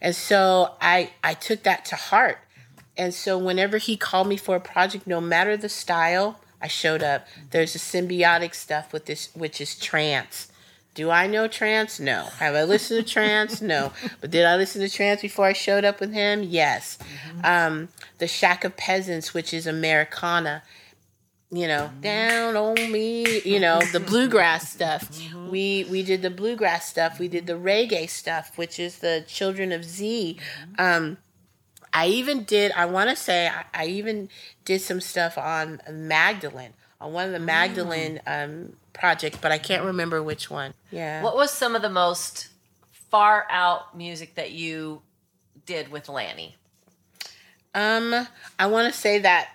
And 0.00 0.14
so 0.14 0.74
I 0.80 1.10
I 1.22 1.34
took 1.34 1.62
that 1.64 1.84
to 1.86 1.96
heart. 1.96 2.38
And 2.96 3.14
so 3.14 3.38
whenever 3.38 3.78
he 3.78 3.96
called 3.96 4.26
me 4.26 4.36
for 4.36 4.56
a 4.56 4.60
project, 4.60 5.06
no 5.06 5.20
matter 5.20 5.56
the 5.56 5.68
style, 5.68 6.40
I 6.60 6.66
showed 6.66 7.02
up. 7.02 7.26
There's 7.50 7.74
a 7.74 7.78
Symbiotica 7.78 8.54
stuff 8.54 8.92
with 8.92 9.06
this, 9.06 9.28
which 9.34 9.60
is 9.60 9.78
trance. 9.78 10.48
Do 10.94 11.10
I 11.10 11.28
know 11.28 11.46
trance? 11.46 12.00
No. 12.00 12.24
Have 12.38 12.56
I 12.56 12.64
listened 12.64 13.06
to 13.06 13.12
trance? 13.12 13.62
No. 13.62 13.92
But 14.20 14.32
did 14.32 14.44
I 14.44 14.56
listen 14.56 14.80
to 14.80 14.88
trance 14.88 15.22
before 15.22 15.44
I 15.44 15.52
showed 15.52 15.84
up 15.84 16.00
with 16.00 16.12
him? 16.12 16.42
Yes. 16.42 16.98
Um, 17.44 17.88
the 18.18 18.26
Shack 18.26 18.64
of 18.64 18.76
Peasants, 18.76 19.32
which 19.32 19.54
is 19.54 19.68
Americana, 19.68 20.64
you 21.50 21.66
know, 21.66 21.90
down 22.00 22.56
on 22.56 22.92
me, 22.92 23.40
you 23.40 23.58
know, 23.58 23.80
the 23.92 24.00
bluegrass 24.00 24.70
stuff. 24.72 25.10
We 25.50 25.86
we 25.90 26.02
did 26.02 26.22
the 26.22 26.30
bluegrass 26.30 26.88
stuff. 26.88 27.18
We 27.18 27.28
did 27.28 27.46
the 27.46 27.54
reggae 27.54 28.08
stuff, 28.08 28.56
which 28.56 28.78
is 28.78 28.98
the 28.98 29.24
Children 29.26 29.72
of 29.72 29.84
Z. 29.84 30.38
Um, 30.78 31.18
I 31.92 32.08
even 32.08 32.44
did. 32.44 32.72
I 32.72 32.84
want 32.84 33.10
to 33.10 33.16
say 33.16 33.48
I, 33.48 33.64
I 33.72 33.86
even 33.86 34.28
did 34.64 34.82
some 34.82 35.00
stuff 35.00 35.38
on 35.38 35.80
Magdallan 35.88 36.72
on 37.00 37.12
one 37.12 37.26
of 37.26 37.32
the 37.32 37.38
Magdallan 37.38 38.20
um, 38.26 38.76
projects, 38.92 39.38
but 39.40 39.52
I 39.52 39.58
can't 39.58 39.84
remember 39.84 40.22
which 40.22 40.50
one. 40.50 40.74
Yeah. 40.90 41.22
What 41.22 41.36
was 41.36 41.50
some 41.50 41.74
of 41.74 41.82
the 41.82 41.90
most 41.90 42.48
far 42.92 43.46
out 43.50 43.96
music 43.96 44.34
that 44.34 44.50
you 44.50 45.02
did 45.64 45.90
with 45.90 46.08
Lanny? 46.08 46.56
Um, 47.74 48.26
I 48.58 48.66
want 48.66 48.92
to 48.92 48.98
say 48.98 49.20
that 49.20 49.50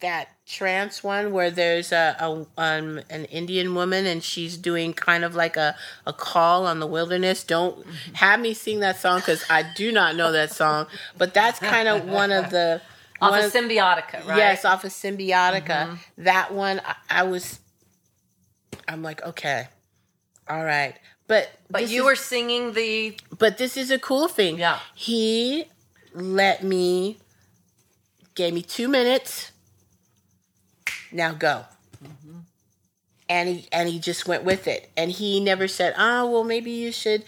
that 0.00 0.28
trance 0.46 1.02
one 1.02 1.32
where 1.32 1.50
there's 1.50 1.90
a, 1.90 2.16
a 2.20 2.46
um 2.60 3.00
an 3.10 3.24
Indian 3.26 3.74
woman 3.74 4.06
and 4.06 4.22
she's 4.22 4.56
doing 4.56 4.92
kind 4.92 5.24
of 5.24 5.34
like 5.34 5.56
a 5.56 5.74
a 6.06 6.12
call 6.12 6.66
on 6.66 6.80
the 6.80 6.86
wilderness. 6.86 7.44
Don't 7.44 7.84
have 8.14 8.40
me 8.40 8.54
sing 8.54 8.80
that 8.80 8.98
song 8.98 9.20
because 9.20 9.44
I 9.48 9.64
do 9.74 9.90
not 9.92 10.16
know 10.16 10.32
that 10.32 10.52
song. 10.52 10.86
But 11.16 11.34
that's 11.34 11.58
kind 11.58 11.88
of 11.88 12.04
one 12.04 12.30
of 12.32 12.50
the 12.50 12.82
Off 13.20 13.32
of 13.34 13.50
Symbiotica, 13.50 14.12
right? 14.12 14.22
Mm-hmm. 14.24 14.36
Yes, 14.36 14.64
off 14.66 14.84
of 14.84 14.90
Symbiotica. 14.92 15.98
That 16.18 16.52
one, 16.52 16.82
I, 16.84 17.20
I 17.20 17.22
was. 17.22 17.60
I'm 18.86 19.02
like, 19.02 19.22
okay, 19.24 19.68
all 20.48 20.62
right, 20.62 20.94
but 21.26 21.50
But 21.70 21.88
you 21.88 22.00
is- 22.02 22.04
were 22.04 22.14
singing 22.16 22.72
the 22.74 23.16
But 23.38 23.56
this 23.58 23.76
is 23.78 23.90
a 23.90 23.98
cool 23.98 24.28
thing. 24.28 24.58
Yeah. 24.58 24.78
He 24.94 25.64
let 26.14 26.62
me, 26.62 27.18
gave 28.34 28.52
me 28.54 28.60
two 28.62 28.86
minutes. 28.86 29.50
Now 31.16 31.32
go. 31.32 31.64
And 33.28 33.48
he 33.48 33.68
and 33.72 33.88
he 33.88 33.98
just 33.98 34.28
went 34.28 34.44
with 34.44 34.68
it. 34.68 34.90
And 34.96 35.10
he 35.10 35.40
never 35.40 35.66
said, 35.66 35.94
"Oh, 35.98 36.30
well, 36.30 36.44
maybe 36.44 36.70
you 36.70 36.92
should." 36.92 37.24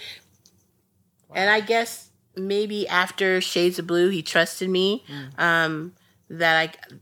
And 1.35 1.51
I 1.51 1.61
guess 1.61 2.11
maybe 2.37 2.87
after 2.87 3.40
Shades 3.40 3.79
of 3.79 3.87
Blue, 3.87 4.09
he 4.11 4.22
trusted 4.22 4.68
me. 4.70 5.05
Um, 5.38 5.94
that 6.31 6.57
I, 6.57 6.98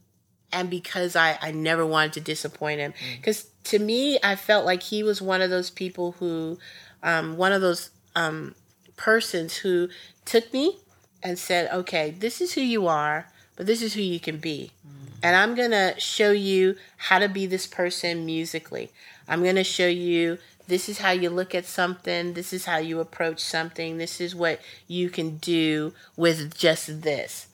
and 0.53 0.70
because 0.70 1.14
I 1.16 1.38
I 1.42 1.51
never 1.51 1.85
wanted 1.85 2.14
to 2.14 2.20
disappoint 2.20 2.81
him. 2.81 2.94
Because 3.16 3.44
to 3.64 3.79
me, 3.79 4.18
I 4.22 4.37
felt 4.37 4.64
like 4.64 4.83
he 4.85 5.03
was 5.03 5.20
one 5.20 5.42
of 5.42 5.51
those 5.51 5.68
people 5.70 6.12
who, 6.12 6.59
um, 7.03 7.37
one 7.37 7.53
of 7.53 7.61
those 7.61 7.90
um 8.14 8.55
persons 8.96 9.57
who 9.59 9.88
took 10.25 10.53
me 10.53 10.79
and 11.22 11.38
said, 11.38 11.70
"Okay, 11.70 12.12
this 12.12 12.40
is 12.40 12.53
who 12.55 12.62
you 12.62 12.87
are. 12.87 13.27
but 13.57 13.64
this 13.66 13.81
is 13.81 13.94
who 13.94 14.03
you 14.03 14.20
can 14.20 14.37
be. 14.37 14.70
And 15.22 15.35
I'm 15.37 15.55
going 15.55 15.70
to 15.70 15.94
show 15.98 16.31
you 16.31 16.76
how 16.96 17.18
to 17.18 17.29
be 17.29 17.46
this 17.46 17.66
person 17.66 18.26
musically. 18.26 18.90
I'm 19.29 19.42
going 19.42 19.57
to 19.57 19.64
show 19.64 19.87
you 19.87 20.38
this 20.68 20.88
is 20.88 20.98
how 20.98 21.12
you 21.12 21.31
look 21.31 21.55
at 21.55 21.64
something, 21.64 22.35
this 22.35 22.52
is 22.52 22.64
how 22.64 22.79
you 22.79 23.00
approach 23.00 23.40
something, 23.40 23.98
this 23.98 24.20
is 24.20 24.35
what 24.35 24.61
you 24.88 25.11
can 25.11 25.37
do 25.37 25.92
with 26.16 26.57
just 26.57 27.02
this. 27.02 27.46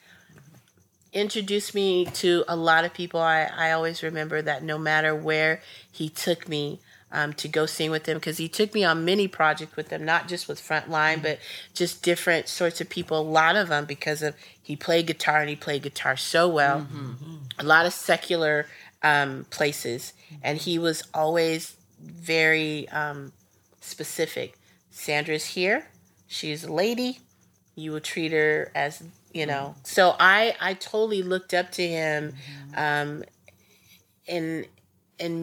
Introduced 1.13 1.75
me 1.75 2.07
to 2.07 2.43
a 2.49 2.57
lot 2.57 2.87
of 2.87 2.95
people. 2.95 3.21
I, 3.21 3.51
I 3.55 3.73
always 3.73 4.03
remember 4.03 4.41
that 4.41 4.63
no 4.63 4.79
matter 4.79 5.15
where 5.15 5.61
he 5.91 6.09
took 6.09 6.49
me, 6.49 6.81
um, 7.13 7.35
to 7.35 7.47
go 7.47 7.67
sing 7.67 7.91
with 7.91 8.07
him 8.07 8.17
because 8.17 8.39
he 8.39 8.49
took 8.49 8.75
me 8.75 8.85
on 8.85 9.05
many 9.05 9.29
projects 9.29 9.77
with 9.77 9.91
them, 9.91 10.05
not 10.05 10.29
just 10.29 10.49
with 10.49 10.61
Frontline, 10.61 11.23
but 11.23 11.39
just 11.75 12.03
different 12.03 12.49
sorts 12.49 12.81
of 12.81 12.89
people. 12.89 13.21
A 13.21 13.23
lot 13.23 13.55
of 13.55 13.69
them 13.69 13.85
because 13.85 14.23
of 14.23 14.35
he 14.73 14.77
played 14.77 15.07
guitar 15.07 15.41
and 15.41 15.51
he 15.51 15.57
played 15.57 15.83
guitar 15.83 16.17
so 16.17 16.49
well. 16.49 16.87
A 17.59 17.63
lot 17.63 17.85
of 17.85 17.93
secular 17.93 18.65
um, 19.03 19.45
places, 19.51 20.15
and 20.43 20.57
he 20.57 20.79
was 20.79 21.03
always 21.13 21.77
very 22.01 22.89
um, 22.89 23.33
specific. 23.83 24.57
Sandra's 24.91 25.45
here. 25.45 25.89
She's 26.27 26.65
a 26.65 26.73
lady. 26.73 27.19
You 27.75 27.93
will 27.93 28.01
treat 28.01 28.33
her 28.33 28.73
as 28.75 29.03
you 29.35 29.45
know. 29.45 29.75
So 29.83 30.17
I 30.19 30.57
I 30.59 30.73
totally 30.73 31.23
looked 31.23 31.53
up 31.53 31.71
to 31.73 31.87
him, 31.87 32.33
um, 32.75 33.25
and 34.27 34.67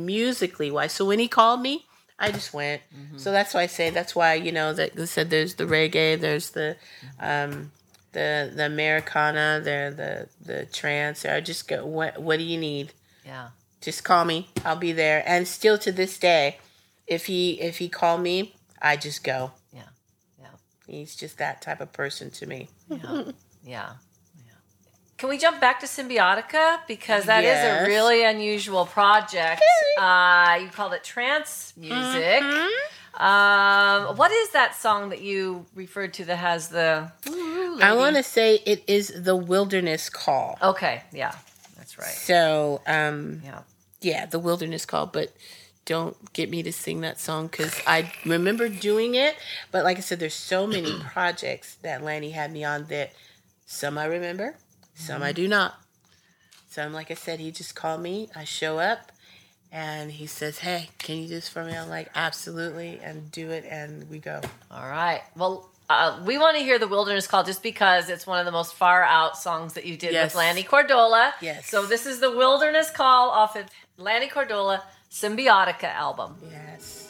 musically 0.07 0.71
why. 0.71 0.87
So 0.87 1.05
when 1.05 1.19
he 1.19 1.27
called 1.27 1.61
me, 1.61 1.85
I 2.17 2.31
just 2.31 2.51
went. 2.51 2.81
So 3.17 3.31
that's 3.31 3.53
why 3.53 3.61
I 3.61 3.67
say 3.67 3.91
that's 3.91 4.15
why 4.15 4.33
you 4.33 4.51
know 4.51 4.73
that 4.73 4.97
said 5.07 5.29
there's 5.29 5.53
the 5.53 5.65
reggae, 5.65 6.19
there's 6.19 6.49
the 6.49 6.77
um, 7.19 7.71
the 8.11 8.51
the 8.55 8.65
Americana, 8.65 9.61
there 9.63 9.91
the 9.91 10.27
the 10.43 10.65
trance. 10.65 11.25
I 11.25 11.41
just 11.41 11.67
go. 11.67 11.85
What 11.85 12.21
what 12.21 12.37
do 12.39 12.43
you 12.45 12.57
need? 12.57 12.93
Yeah. 13.25 13.49
Just 13.81 14.03
call 14.03 14.25
me. 14.25 14.49
I'll 14.65 14.75
be 14.75 14.91
there. 14.91 15.23
And 15.25 15.47
still 15.47 15.77
to 15.79 15.91
this 15.91 16.17
day, 16.17 16.57
if 17.07 17.27
he 17.27 17.59
if 17.61 17.77
he 17.77 17.87
call 17.89 18.17
me, 18.17 18.55
I 18.81 18.97
just 18.97 19.23
go. 19.23 19.51
Yeah. 19.73 19.81
Yeah. 20.39 20.47
He's 20.87 21.15
just 21.15 21.37
that 21.37 21.61
type 21.61 21.79
of 21.81 21.93
person 21.93 22.29
to 22.31 22.45
me. 22.45 22.69
Yeah. 22.89 22.97
yeah. 23.63 23.89
Yeah. 24.35 24.51
Can 25.17 25.29
we 25.29 25.37
jump 25.37 25.61
back 25.61 25.79
to 25.81 25.85
Symbiotica 25.85 26.79
because 26.87 27.25
that 27.25 27.43
is 27.43 27.49
Yes. 27.49 27.85
a 27.85 27.89
really 27.89 28.23
unusual 28.23 28.85
project. 28.85 29.61
Uh, 29.97 30.57
you 30.61 30.69
called 30.69 30.93
it 30.93 31.03
trance 31.03 31.73
music. 31.77 32.41
Mm-hmm. 32.41 32.67
Um, 33.13 34.15
what 34.17 34.31
is 34.31 34.51
that 34.51 34.75
song 34.75 35.09
that 35.09 35.21
you 35.21 35.65
referred 35.75 36.13
to 36.15 36.25
that 36.25 36.37
has 36.37 36.69
the? 36.69 37.11
I 37.81 37.93
want 37.95 38.15
to 38.15 38.23
say 38.23 38.55
it 38.65 38.83
is 38.87 39.23
the 39.23 39.35
wilderness 39.35 40.09
call. 40.09 40.57
Okay, 40.61 41.03
yeah, 41.11 41.33
that's 41.77 41.97
right. 41.97 42.07
So 42.07 42.81
um, 42.87 43.41
Yeah, 43.43 43.61
yeah, 44.01 44.25
the 44.25 44.39
wilderness 44.39 44.85
call, 44.85 45.05
but 45.07 45.33
don't 45.85 46.31
get 46.33 46.49
me 46.49 46.61
to 46.63 46.71
sing 46.71 47.01
that 47.01 47.19
song 47.19 47.47
because 47.47 47.75
I 47.87 48.11
remember 48.25 48.69
doing 48.69 49.15
it. 49.15 49.35
But 49.71 49.83
like 49.83 49.97
I 49.97 50.01
said, 50.01 50.19
there's 50.19 50.33
so 50.33 50.67
many 50.67 50.93
projects 51.11 51.75
that 51.81 52.03
Lanny 52.03 52.31
had 52.31 52.51
me 52.51 52.63
on 52.63 52.85
that 52.85 53.11
some 53.65 53.97
I 53.97 54.05
remember, 54.05 54.55
some 54.93 55.23
I 55.23 55.31
do 55.31 55.47
not. 55.47 55.79
Some, 56.69 56.93
like 56.93 57.09
I 57.09 57.15
said, 57.15 57.39
he 57.39 57.49
just 57.51 57.73
called 57.75 58.01
me. 58.01 58.29
I 58.35 58.43
show 58.43 58.77
up 58.77 59.11
and 59.71 60.11
he 60.11 60.25
says, 60.27 60.59
Hey, 60.59 60.89
can 60.97 61.17
you 61.17 61.23
do 61.27 61.35
this 61.35 61.49
for 61.49 61.63
me? 61.63 61.75
I'm 61.75 61.89
like, 61.89 62.09
Absolutely. 62.15 62.99
And 63.03 63.31
do 63.31 63.49
it. 63.51 63.65
And 63.69 64.09
we 64.09 64.19
go. 64.19 64.41
all 64.71 64.87
right. 64.89 65.21
Well, 65.35 65.69
uh, 65.89 66.21
we 66.23 66.37
want 66.37 66.55
to 66.57 66.63
hear 66.63 66.77
the 66.77 66.87
Wilderness 66.87 67.25
Call 67.25 67.43
just 67.43 67.63
because 67.63 68.09
it's 68.09 68.27
one 68.27 68.39
of 68.39 68.45
the 68.45 68.51
most 68.51 68.75
far 68.75 69.03
out 69.03 69.37
songs 69.37 69.73
that 69.73 69.85
you 69.87 69.97
did 69.97 70.13
Yes. 70.13 70.33
with 70.33 70.35
Lanny 70.35 70.63
Cordola. 70.63 71.31
Yes. 71.41 71.67
So 71.69 71.85
this 71.85 72.05
is 72.05 72.19
the 72.19 72.29
Wilderness 72.29 72.91
Call 72.91 73.29
off 73.31 73.55
of 73.55 73.65
Lanny 73.97 74.27
Cordola 74.27 74.81
Symbiotica 75.11 75.85
album. 75.85 76.35
Yes. 76.51 77.08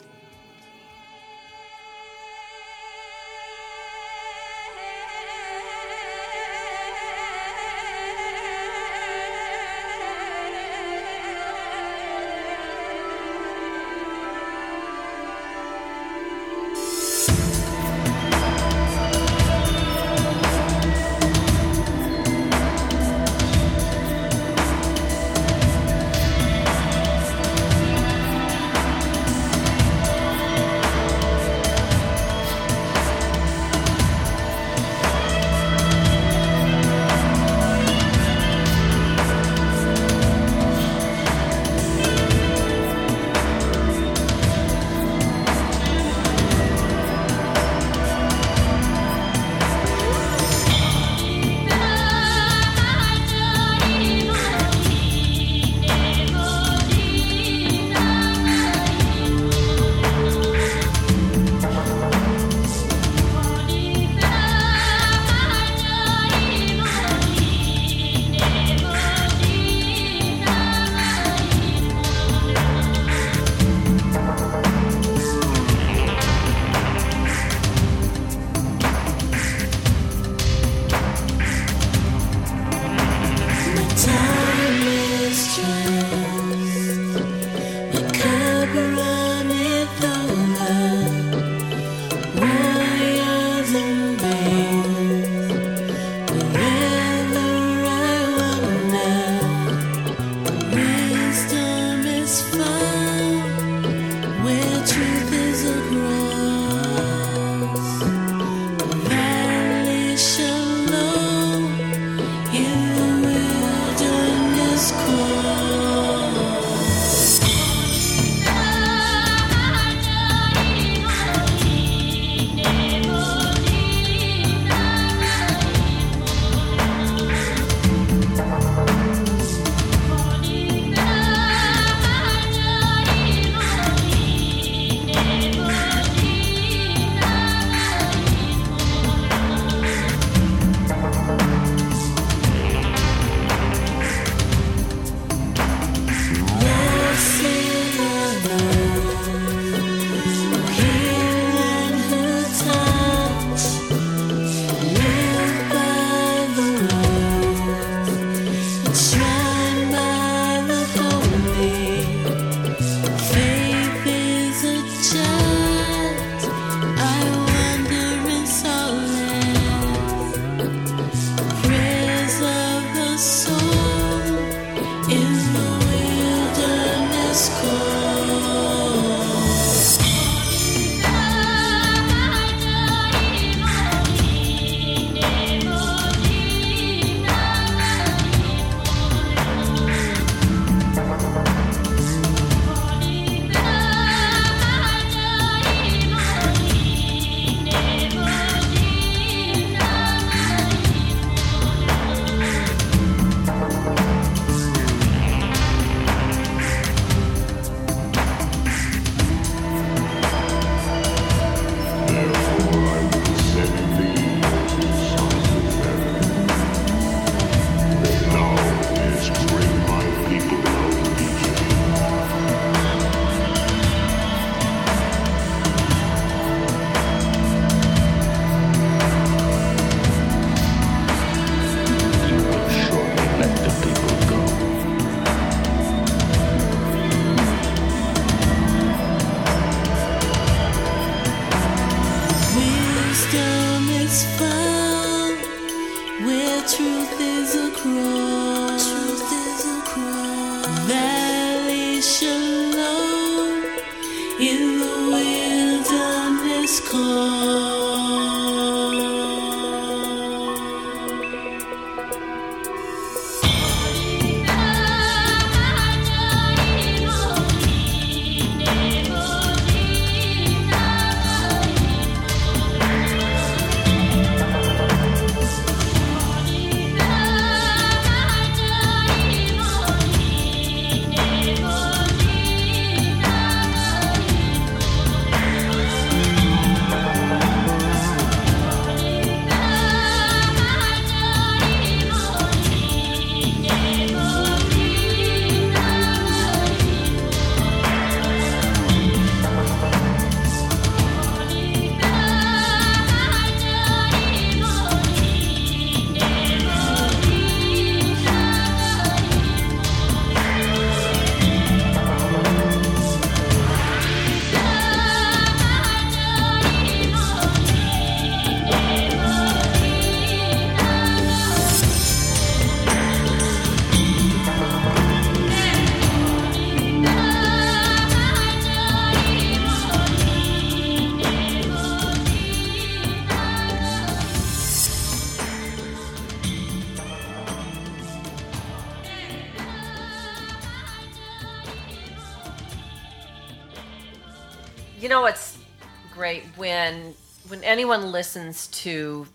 Anyone 347.70 348.10
listens 348.10 348.66
to 348.82 349.28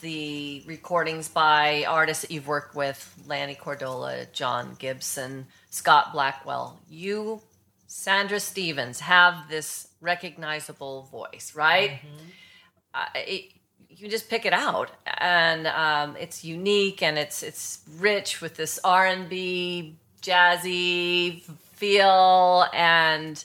the 0.00 0.62
recordings 0.66 1.28
by 1.28 1.84
artists 1.86 2.22
that 2.22 2.30
you've 2.30 2.46
worked 2.46 2.74
with 2.74 3.14
lanny 3.26 3.54
cordola 3.54 4.26
jon 4.32 4.74
gibson 4.78 5.46
scott 5.68 6.10
blackwell 6.14 6.80
you 6.88 7.42
sandra 7.86 8.40
stephens 8.40 9.00
have 9.00 9.50
this 9.50 9.88
recognizable 10.00 11.02
voice 11.12 11.52
right? 11.54 12.00
Uh, 12.94 13.04
it, 13.16 13.52
you 13.90 14.08
just 14.08 14.30
pick 14.30 14.46
it 14.46 14.54
out. 14.54 14.90
And 15.18 15.66
um, 15.66 16.16
it's 16.16 16.42
unique 16.42 17.02
and 17.02 17.18
it's 17.18 17.42
it's 17.42 17.80
rich 17.98 18.40
with 18.40 18.56
this 18.56 18.80
r&b 18.82 19.94
jazzy 20.22 21.42
feel 21.74 22.66
and 22.72 23.44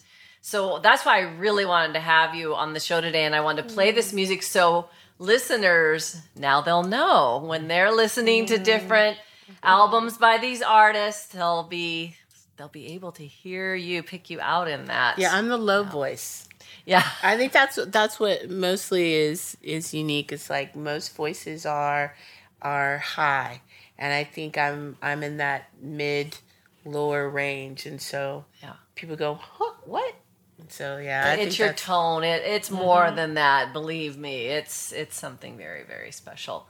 so 0.49 0.79
that's 0.79 1.05
why 1.05 1.17
i 1.17 1.21
really 1.21 1.65
wanted 1.65 1.93
to 1.93 1.99
have 1.99 2.33
you 2.33 2.55
on 2.55 2.73
the 2.73 2.79
show 2.79 2.99
today 3.01 3.25
and 3.25 3.35
i 3.35 3.41
wanted 3.41 3.67
to 3.67 3.73
play 3.73 3.91
this 3.91 4.11
mm. 4.11 4.15
music 4.15 4.41
so 4.43 4.89
listeners 5.19 6.21
now 6.35 6.61
they'll 6.61 6.83
know 6.83 7.43
when 7.45 7.67
they're 7.67 7.91
listening 7.91 8.45
to 8.45 8.57
mm. 8.57 8.63
different 8.63 9.17
mm-hmm. 9.17 9.53
albums 9.63 10.17
by 10.17 10.37
these 10.37 10.61
artists 10.61 11.27
they'll 11.27 11.63
be 11.63 12.15
they'll 12.59 12.67
be 12.67 12.93
able 12.93 13.11
to 13.13 13.25
hear 13.25 13.73
you 13.73 14.03
pick 14.03 14.29
you 14.29 14.39
out 14.41 14.67
in 14.67 14.85
that 14.85 15.17
Yeah, 15.17 15.33
I'm 15.33 15.47
the 15.47 15.57
low 15.57 15.83
voice. 15.83 16.47
yeah 16.85 17.07
I 17.23 17.37
think 17.37 17.53
that's 17.53 17.77
what 17.77 17.91
that's 17.91 18.19
what 18.19 18.49
mostly 18.49 19.13
is 19.13 19.57
is 19.63 19.93
unique. 19.93 20.31
It's 20.31 20.49
like 20.49 20.75
most 20.75 21.15
voices 21.15 21.65
are 21.65 22.15
are 22.61 22.97
high, 22.97 23.61
and 23.97 24.13
I 24.13 24.25
think 24.25 24.57
I'm 24.57 24.97
I'm 25.01 25.23
in 25.23 25.37
that 25.37 25.69
mid 25.81 26.37
lower 26.83 27.29
range, 27.29 27.85
and 27.85 28.01
so 28.01 28.45
Yeah. 28.61 28.73
people 28.95 29.15
go, 29.15 29.35
huh, 29.35 29.73
what? 29.85 30.13
So 30.71 30.97
yeah, 30.97 31.23
I 31.25 31.41
it's 31.41 31.59
your 31.59 31.73
tone. 31.73 32.23
It, 32.23 32.43
it's 32.45 32.71
more 32.71 33.03
mm-hmm. 33.03 33.15
than 33.15 33.33
that. 33.35 33.73
Believe 33.73 34.17
me, 34.17 34.47
it's 34.47 34.91
it's 34.91 35.17
something 35.17 35.57
very 35.57 35.83
very 35.83 36.11
special. 36.11 36.67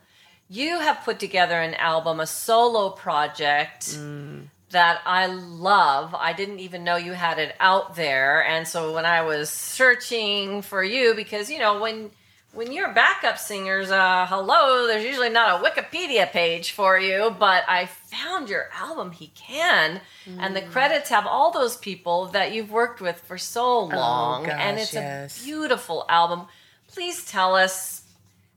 You 0.50 0.80
have 0.80 1.04
put 1.04 1.20
together 1.20 1.62
an 1.62 1.76
album, 1.76 2.20
a 2.20 2.26
solo 2.26 2.89
project 2.89 3.91
mm. 3.91 4.47
that 4.72 5.02
I 5.06 5.28
love. 5.28 6.16
I 6.16 6.34
didn't 6.34 6.60
even 6.60 6.84
know 6.84 6.95
you 6.95 7.14
had 7.14 7.38
it 7.38 7.56
out 7.60 7.95
there, 7.95 8.43
and 8.43 8.68
so 8.68 8.93
when 8.93 9.06
I 9.06 9.22
was 9.22 9.50
searching 9.50 10.62
for 10.62 10.84
you, 10.84 11.14
because 11.14 11.52
you 11.52 11.60
know 11.60 11.80
when 11.80 12.12
when 12.54 12.72
you're 12.72 12.91
backup 12.93 13.38
singers, 13.38 13.91
uh, 13.91 14.26
hello, 14.28 14.88
there's 14.88 15.04
usually 15.04 15.30
not 15.30 15.62
a 15.62 15.64
Wikipedia 15.64 16.32
page 16.32 16.72
for 16.72 16.97
you, 16.97 17.36
but 17.38 17.64
I 17.68 17.86
found 17.86 18.50
your 18.50 18.70
album, 18.74 19.12
He 19.12 19.28
Can, 19.36 20.02
and 20.39 20.56
the 20.56 20.62
credits 20.62 21.10
have 21.10 21.28
all 21.28 21.52
those 21.52 21.78
people 21.78 22.26
that 22.28 22.52
you've 22.52 22.72
worked 22.72 23.02
with 23.02 23.20
for 23.20 23.38
so 23.38 23.82
long, 23.82 24.47
and 24.47 24.78
gosh, 24.78 24.84
it's 24.84 24.93
yes. 24.93 25.41
a 25.41 25.45
beautiful 25.45 26.06
album. 26.10 26.47
Please 26.88 27.24
tell 27.26 27.56
us 27.56 28.04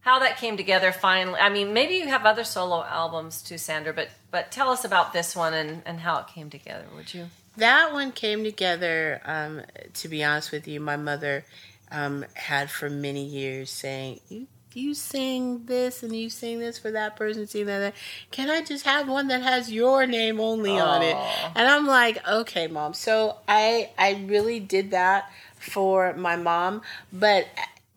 how 0.00 0.18
that 0.20 0.38
came 0.38 0.56
together 0.56 0.90
finally. 0.90 1.38
I 1.38 1.48
mean, 1.48 1.72
maybe 1.72 1.94
you 1.94 2.08
have 2.08 2.24
other 2.24 2.44
solo 2.44 2.82
albums 2.84 3.42
too, 3.42 3.58
Sandra, 3.58 3.92
but 3.92 4.08
but 4.30 4.50
tell 4.50 4.70
us 4.70 4.84
about 4.84 5.12
this 5.12 5.36
one 5.36 5.52
and, 5.54 5.82
and 5.84 6.00
how 6.00 6.18
it 6.20 6.26
came 6.28 6.48
together, 6.50 6.84
would 6.96 7.12
you? 7.12 7.26
That 7.58 7.92
one 7.92 8.12
came 8.12 8.44
together. 8.44 9.20
Um, 9.24 9.62
to 9.94 10.08
be 10.08 10.24
honest 10.24 10.52
with 10.52 10.66
you, 10.66 10.80
my 10.80 10.96
mother 10.96 11.44
um, 11.92 12.24
had 12.34 12.70
for 12.70 12.90
many 12.90 13.24
years 13.24 13.70
saying, 13.70 14.20
"You 14.28 14.48
you 14.74 14.94
sing 14.94 15.66
this 15.66 16.02
and 16.02 16.16
you 16.16 16.30
sing 16.30 16.58
this 16.58 16.78
for 16.78 16.90
that 16.90 17.14
person, 17.14 17.46
sing 17.46 17.66
that, 17.66 17.78
that. 17.78 17.94
Can 18.30 18.50
I 18.50 18.62
just 18.62 18.84
have 18.84 19.08
one 19.08 19.28
that 19.28 19.42
has 19.42 19.70
your 19.70 20.06
name 20.06 20.40
only 20.40 20.78
on 20.78 21.02
it?" 21.02 21.16
And 21.54 21.68
I'm 21.68 21.86
like, 21.86 22.26
"Okay, 22.26 22.66
mom." 22.66 22.94
So 22.94 23.36
I 23.46 23.90
I 23.98 24.24
really 24.26 24.58
did 24.58 24.90
that 24.90 25.30
for 25.58 26.12
my 26.14 26.36
mom, 26.36 26.82
but 27.12 27.46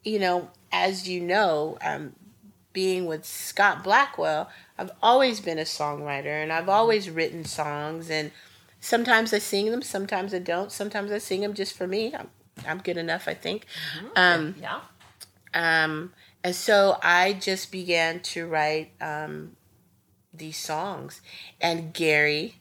you 0.04 0.20
know, 0.20 0.50
as 0.72 1.10
you 1.10 1.22
know, 1.22 1.78
um, 1.82 2.14
being 2.74 3.06
with 3.06 3.26
Scott 3.26 3.84
Blackwell, 3.84 4.50
I've 4.78 4.92
always 5.02 5.40
been 5.40 5.58
a 5.58 5.64
songwriter 5.64 6.44
and 6.44 6.52
I've 6.52 6.70
always 6.70 7.10
written 7.10 7.46
songs 7.46 8.10
and 8.10 8.32
sometimes 8.82 9.34
I 9.34 9.40
sing 9.40 9.72
them, 9.72 9.82
sometimes 9.82 10.34
I 10.34 10.40
don't. 10.40 10.72
Sometimes 10.72 11.12
I 11.12 11.18
sing 11.18 11.42
them 11.42 11.54
just 11.54 11.76
for 11.76 11.88
me. 11.88 12.14
I'm, 12.14 12.30
I'm 12.68 12.80
good 12.80 12.98
enough, 12.98 13.28
I 13.28 13.34
think. 13.34 13.66
Um, 14.16 14.56
Yeah. 14.60 14.82
um, 15.54 16.14
and 16.44 16.56
so 16.56 16.98
I 17.02 17.34
just 17.34 17.72
began 17.72 18.20
to 18.22 18.48
write 18.48 18.92
um, 19.02 19.56
these 20.34 20.58
songs. 20.58 21.22
And 21.60 21.94
Gary, 21.94 22.56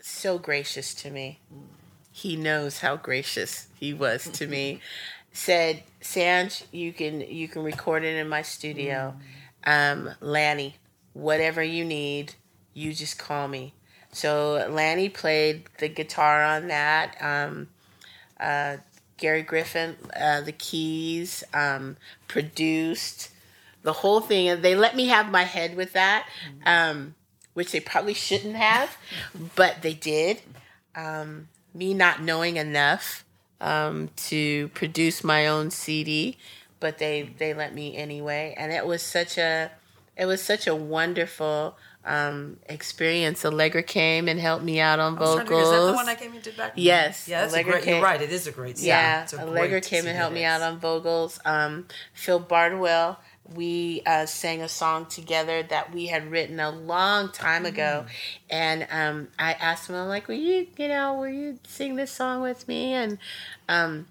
so 0.00 0.38
gracious 0.38 0.94
to 0.94 1.10
me. 1.10 1.40
He 2.12 2.36
knows 2.36 2.78
how 2.78 2.96
gracious 2.96 3.68
he 3.74 3.92
was 3.92 4.28
to 4.30 4.46
me. 4.46 4.80
Said, 5.32 5.82
Sanj, 6.00 6.64
you 6.72 6.92
can 6.94 7.20
you 7.20 7.46
can 7.46 7.62
record 7.62 8.04
it 8.04 8.16
in 8.16 8.28
my 8.28 8.40
studio. 8.40 9.14
Um, 9.64 10.10
Lanny, 10.20 10.76
whatever 11.12 11.62
you 11.62 11.84
need, 11.84 12.34
you 12.72 12.94
just 12.94 13.18
call 13.18 13.48
me. 13.48 13.74
So 14.12 14.66
Lanny 14.70 15.10
played 15.10 15.64
the 15.78 15.88
guitar 15.88 16.42
on 16.42 16.68
that. 16.68 17.16
Um, 17.20 17.68
uh, 18.40 18.78
Gary 19.16 19.42
Griffin, 19.42 19.96
uh, 20.18 20.42
the 20.42 20.52
keys, 20.52 21.42
um, 21.54 21.96
produced 22.28 23.30
the 23.82 23.92
whole 23.92 24.20
thing, 24.20 24.48
and 24.48 24.62
they 24.62 24.74
let 24.74 24.96
me 24.96 25.06
have 25.06 25.30
my 25.30 25.44
head 25.44 25.76
with 25.76 25.92
that, 25.92 26.28
um, 26.66 27.14
which 27.54 27.72
they 27.72 27.80
probably 27.80 28.14
shouldn't 28.14 28.56
have, 28.56 28.96
but 29.54 29.82
they 29.82 29.94
did. 29.94 30.42
Um, 30.94 31.48
me 31.72 31.94
not 31.94 32.22
knowing 32.22 32.56
enough 32.56 33.24
um, 33.60 34.10
to 34.16 34.68
produce 34.68 35.22
my 35.22 35.46
own 35.46 35.70
CD, 35.70 36.36
but 36.80 36.98
they 36.98 37.30
they 37.38 37.54
let 37.54 37.74
me 37.74 37.96
anyway, 37.96 38.54
and 38.56 38.72
it 38.72 38.86
was 38.86 39.02
such 39.02 39.38
a 39.38 39.70
it 40.16 40.26
was 40.26 40.42
such 40.42 40.66
a 40.66 40.74
wonderful 40.74 41.76
um, 42.04 42.58
experience. 42.68 43.44
Allegra 43.44 43.82
came 43.82 44.28
and 44.28 44.38
helped 44.38 44.64
me 44.64 44.78
out 44.80 44.98
on 45.00 45.16
I 45.16 45.20
was 45.20 45.34
trying 45.34 45.46
vocals. 45.48 45.64
Is 45.64 45.70
that 45.70 45.86
the 45.86 45.92
one 45.92 46.08
I 46.08 46.14
came 46.14 46.34
into 46.34 46.52
back? 46.52 46.72
Yes, 46.76 47.26
Yeah, 47.28 47.40
that's 47.42 47.52
a 47.54 47.56
Allegra 47.56 47.72
great. 47.82 47.86
You're 47.86 48.02
right. 48.02 48.22
It 48.22 48.30
is 48.32 48.46
a 48.46 48.52
great. 48.52 48.78
song. 48.78 48.86
yeah, 48.86 49.22
It's 49.24 49.32
a 49.32 49.40
Allegra 49.42 49.80
came 49.80 50.06
and 50.06 50.16
helped 50.16 50.34
me 50.34 50.44
out 50.44 50.62
on 50.62 50.78
vocals. 50.78 51.40
Um, 51.44 51.86
Phil 52.14 52.38
Bardwell, 52.38 53.18
we 53.54 54.02
uh, 54.06 54.26
sang 54.26 54.62
a 54.62 54.68
song 54.68 55.06
together 55.06 55.62
that 55.64 55.92
we 55.92 56.06
had 56.06 56.30
written 56.30 56.58
a 56.60 56.70
long 56.70 57.30
time 57.32 57.64
ago, 57.66 58.04
Mm. 58.06 58.10
and 58.50 58.86
um, 58.90 59.28
I 59.38 59.52
asked 59.52 59.88
him, 59.88 59.94
I'm 59.96 60.08
like, 60.08 60.26
"Will 60.28 60.34
you, 60.36 60.66
you 60.76 60.88
know, 60.88 61.14
will 61.14 61.28
you 61.28 61.58
sing 61.66 61.94
this 61.96 62.10
song 62.10 62.40
with 62.42 62.66
me?" 62.66 62.92
And 62.92 63.18
um, 63.68 64.06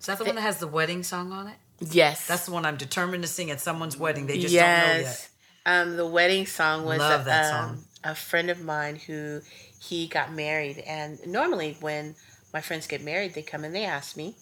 Is 0.00 0.06
that 0.06 0.18
the 0.18 0.24
one 0.24 0.34
that 0.36 0.40
has 0.42 0.58
the 0.58 0.66
wedding 0.68 1.02
song 1.04 1.30
on 1.32 1.46
it? 1.48 1.56
yes, 1.80 2.26
That's 2.28 2.46
the 2.46 2.52
one 2.52 2.64
I'm 2.64 2.76
determined 2.76 3.22
to 3.24 3.28
sing 3.28 3.50
at 3.52 3.60
someone's 3.60 3.96
wedding. 3.96 4.26
They 4.26 4.38
just 4.38 4.52
yes. 4.54 4.86
don't 4.86 4.94
know 4.96 5.08
yet. 5.08 5.28
Um, 5.64 5.96
the 5.96 6.06
wedding 6.06 6.46
song 6.46 6.84
was 6.84 6.98
Love 6.98 7.24
that 7.26 7.52
um, 7.52 7.68
song. 7.76 7.84
a 8.04 8.14
friend 8.14 8.50
of 8.50 8.60
mine 8.62 8.96
who 8.96 9.40
he 9.80 10.06
got 10.08 10.32
married, 10.32 10.78
and 10.78 11.24
normally 11.26 11.76
when 11.80 12.14
my 12.52 12.60
friends 12.60 12.86
get 12.86 13.02
married, 13.02 13.34
they 13.34 13.42
come 13.42 13.64
and 13.64 13.74
they 13.74 13.84
ask 13.84 14.16
me, 14.16 14.34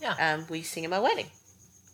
Yeah. 0.00 0.14
um, 0.18 0.46
"Will 0.48 0.56
you 0.56 0.64
sing 0.64 0.84
at 0.84 0.90
my 0.90 0.98
wedding?" 0.98 1.30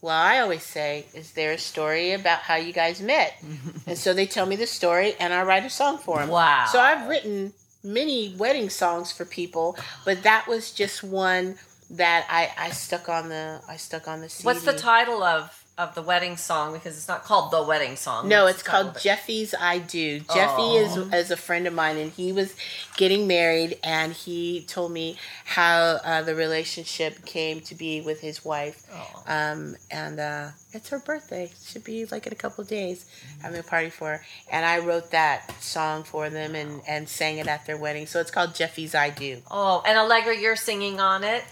Well, 0.01 0.15
I 0.17 0.39
always 0.39 0.62
say, 0.62 1.07
"Is 1.15 1.33
there 1.33 1.53
a 1.53 1.59
story 1.59 2.12
about 2.12 2.41
how 2.41 2.57
you 2.57 2.73
guys 2.73 3.01
met?" 3.01 3.35
and 3.87 3.99
so 3.99 4.12
they 4.15 4.27
tell 4.27 4.47
me 4.47 4.57
the 4.57 4.67
story, 4.67 5.15
and 5.21 5.33
I 5.35 5.43
write 5.43 5.65
a 5.65 5.71
song 5.71 5.99
for 5.99 6.19
them. 6.19 6.29
Wow. 6.31 6.67
So 6.73 6.79
I've 6.81 7.09
written 7.09 7.53
many 7.83 8.35
wedding 8.39 8.71
songs 8.71 9.12
for 9.12 9.25
people, 9.27 9.77
but 10.07 10.23
that 10.23 10.47
was 10.47 10.73
just 10.73 11.03
one 11.05 11.59
that 11.91 12.27
I, 12.31 12.51
I 12.67 12.71
stuck 12.71 13.09
on 13.11 13.29
the 13.29 13.61
I 13.69 13.77
stuck 13.77 14.09
on 14.09 14.21
the 14.23 14.29
CD. 14.31 14.47
What's 14.47 14.65
the 14.65 14.73
title 14.73 15.23
of 15.23 15.64
of 15.77 15.95
the 15.95 16.03
wedding 16.03 16.37
song? 16.37 16.72
Because 16.72 16.97
it's 16.97 17.09
not 17.09 17.25
called 17.25 17.51
the 17.51 17.62
wedding 17.62 17.97
song. 17.97 18.29
No, 18.29 18.45
What's 18.45 18.59
it's 18.59 18.62
the 18.62 18.70
called? 18.70 19.01
Jeffy's 19.01 19.55
I 19.59 19.79
Do. 19.79 20.20
Jeffy 20.33 20.77
is, 20.77 20.97
is 20.97 21.31
a 21.31 21.37
friend 21.37 21.66
of 21.66 21.75
mine, 21.75 21.97
and 21.97 22.12
he 22.12 22.33
was 22.33 22.55
getting 22.97 23.27
married, 23.27 23.79
and 23.83 24.12
he 24.12 24.64
told 24.68 24.93
me 24.93 25.16
how 25.45 25.99
uh, 26.05 26.22
the 26.22 26.35
relationship 26.35 27.25
came 27.25 27.61
to 27.62 27.75
be 27.75 28.01
with 28.01 28.20
his 28.20 28.45
wife. 28.45 28.87
Oh. 28.93 29.22
Um, 29.27 29.77
and 29.91 30.20
uh, 30.20 30.49
it's 30.72 30.89
her 30.91 31.01
birthday. 31.01 31.45
It 31.45 31.55
should 31.64 31.85
be 31.85 32.05
like 32.07 32.27
in 32.27 32.33
a 32.33 32.37
couple 32.37 32.62
of 32.62 32.68
days, 32.68 33.07
having 33.43 33.59
a 33.59 33.64
party 33.64 33.91
for 33.91 34.11
her. 34.18 34.25
And 34.53 34.64
I 34.64 34.79
wrote 34.79 35.11
that 35.11 35.61
song 35.61 36.05
for 36.05 36.31
them 36.31 36.55
and, 36.55 36.83
and 36.87 37.09
sang 37.09 37.39
it 37.39 37.49
at 37.49 37.66
their 37.66 37.77
wedding. 37.77 38.07
So 38.07 38.20
it's 38.20 38.31
called 38.31 38.55
Jeffy's 38.55 38.95
I 38.95 39.11
Do. 39.11 39.39
Oh, 39.51 39.83
and 39.87 39.99
Allegra, 39.99 40.37
you're 40.37 40.57
singing 40.57 41.01
on 41.01 41.25
it. 41.25 41.43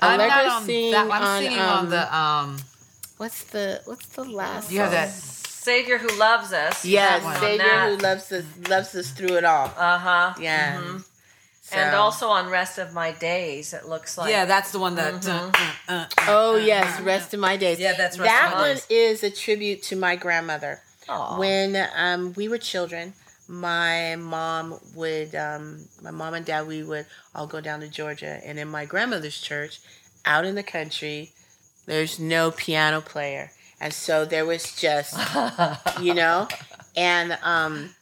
I'm 0.00 0.18
not 0.18 0.30
Allegra 0.30 0.50
on 0.50 0.66
that. 0.66 0.94
I'm 0.96 1.22
on, 1.22 1.42
singing 1.42 1.58
um, 1.58 1.68
on 1.68 1.90
the. 1.90 2.16
um 2.16 2.56
What's 3.18 3.44
the 3.44 3.82
What's 3.84 4.06
the 4.06 4.24
last? 4.24 4.72
You 4.72 4.80
have 4.80 4.92
that. 4.92 5.10
Savior 5.10 5.98
who 5.98 6.08
loves 6.18 6.52
us. 6.52 6.84
Yes. 6.84 7.40
Savior 7.40 7.90
who 7.90 7.96
loves 7.98 8.32
us 8.32 8.44
loves 8.68 8.94
us 8.94 9.10
through 9.10 9.36
it 9.36 9.44
all. 9.44 9.66
Uh 9.76 9.98
huh. 9.98 10.34
Yeah. 10.40 10.80
And 10.80 11.04
So- 11.92 12.00
also 12.00 12.28
on 12.28 12.48
Rest 12.48 12.78
of 12.78 12.94
My 12.94 13.12
Days, 13.12 13.74
it 13.74 13.86
looks 13.86 14.16
like. 14.16 14.30
Yeah, 14.30 14.46
that's 14.46 14.72
the 14.72 14.78
one 14.78 14.94
that. 14.94 15.26
uh, 15.28 15.50
uh, 15.88 15.92
uh, 15.92 16.06
Oh 16.26 16.56
yes, 16.56 16.98
rest 17.02 17.34
of 17.34 17.40
my 17.40 17.58
days. 17.58 17.78
Yeah, 17.78 17.92
that's 17.94 18.18
Rest 18.18 18.30
that 18.32 18.52
of 18.52 18.58
My 18.58 18.60
one 18.68 18.76
Days. 18.76 18.86
is 18.88 19.22
a 19.22 19.30
tribute 19.30 19.82
to 19.84 19.96
my 19.96 20.16
grandmother. 20.16 20.80
Aw. 21.10 21.38
When 21.38 21.76
um, 21.94 22.32
we 22.34 22.48
were 22.48 22.56
children, 22.56 23.12
my 23.48 24.16
mom 24.16 24.78
would, 24.94 25.34
um, 25.34 25.84
my 26.02 26.10
mom 26.10 26.32
and 26.34 26.46
dad, 26.46 26.66
we 26.66 26.82
would 26.82 27.04
all 27.34 27.46
go 27.46 27.60
down 27.60 27.80
to 27.80 27.88
Georgia, 27.88 28.40
and 28.46 28.58
in 28.58 28.68
my 28.68 28.86
grandmother's 28.86 29.38
church, 29.38 29.80
out 30.24 30.46
in 30.46 30.54
the 30.54 30.62
country. 30.62 31.32
There's 31.88 32.18
no 32.18 32.50
piano 32.50 33.00
player, 33.00 33.50
and 33.80 33.92
so 33.92 34.24
there 34.24 34.44
was 34.46 34.76
just, 34.76 35.16
you 36.02 36.12
know, 36.14 36.46
and 36.96 37.38
um, 37.42 37.94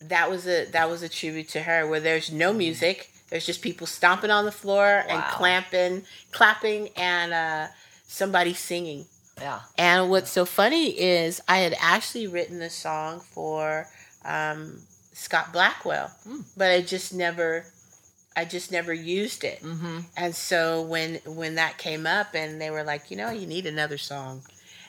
that 0.00 0.30
was 0.30 0.46
a 0.46 0.64
that 0.72 0.88
was 0.88 1.02
a 1.02 1.08
tribute 1.08 1.48
to 1.50 1.62
her. 1.62 1.86
Where 1.86 2.00
there's 2.00 2.32
no 2.32 2.52
music, 2.52 3.10
there's 3.30 3.46
just 3.46 3.62
people 3.62 3.86
stomping 3.86 4.30
on 4.30 4.44
the 4.44 4.52
floor 4.52 4.86
and 5.08 5.18
Wow. 5.20 5.30
clamping, 5.32 6.04
clapping, 6.32 6.88
and 6.96 7.32
uh, 7.32 7.66
somebody 8.06 8.54
singing. 8.54 9.06
Yeah. 9.38 9.60
And 9.76 10.08
what's 10.08 10.30
so 10.30 10.46
funny 10.46 10.98
is 10.98 11.42
I 11.46 11.58
had 11.58 11.74
actually 11.78 12.26
written 12.26 12.58
the 12.58 12.70
song 12.70 13.20
for 13.20 13.86
um, 14.24 14.78
Scott 15.12 15.52
Blackwell, 15.52 16.10
but 16.56 16.70
I 16.70 16.80
just 16.80 17.12
never, 17.12 17.66
I 18.36 18.44
just 18.44 18.70
never 18.70 18.92
used 18.92 19.44
it. 19.44 19.62
Mm-hmm. 19.62 20.00
And 20.16 20.34
so 20.36 20.82
when 20.82 21.20
when 21.24 21.54
that 21.54 21.78
came 21.78 22.06
up, 22.06 22.34
and 22.34 22.60
they 22.60 22.70
were 22.70 22.84
like, 22.84 23.10
you 23.10 23.16
know, 23.16 23.30
you 23.30 23.46
need 23.46 23.64
another 23.64 23.96
song, 23.96 24.42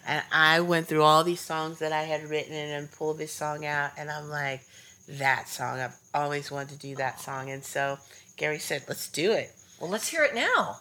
and 0.06 0.22
I 0.32 0.60
went 0.60 0.88
through 0.88 1.04
all 1.04 1.24
these 1.24 1.40
songs 1.40 1.80
that 1.80 1.94
I 1.94 2.04
had 2.04 2.30
written 2.30 2.54
and 2.54 2.92
pulled 2.92 3.18
this 3.18 3.32
song 3.32 3.66
out, 3.66 3.92
and 3.98 4.12
I'm 4.12 4.30
like, 4.30 4.62
that 5.08 5.48
song, 5.48 5.80
I've 5.80 5.96
always 6.14 6.52
wanted 6.52 6.80
to 6.80 6.88
do 6.88 6.96
that 6.98 7.22
song, 7.22 7.50
and 7.50 7.64
so 7.64 7.98
Gary 8.36 8.60
said, 8.60 8.84
let's 8.88 9.08
do 9.08 9.32
it. 9.32 9.52
Well, 9.80 9.90
let's 9.90 10.10
hear 10.10 10.24
it 10.24 10.36
now. 10.36 10.80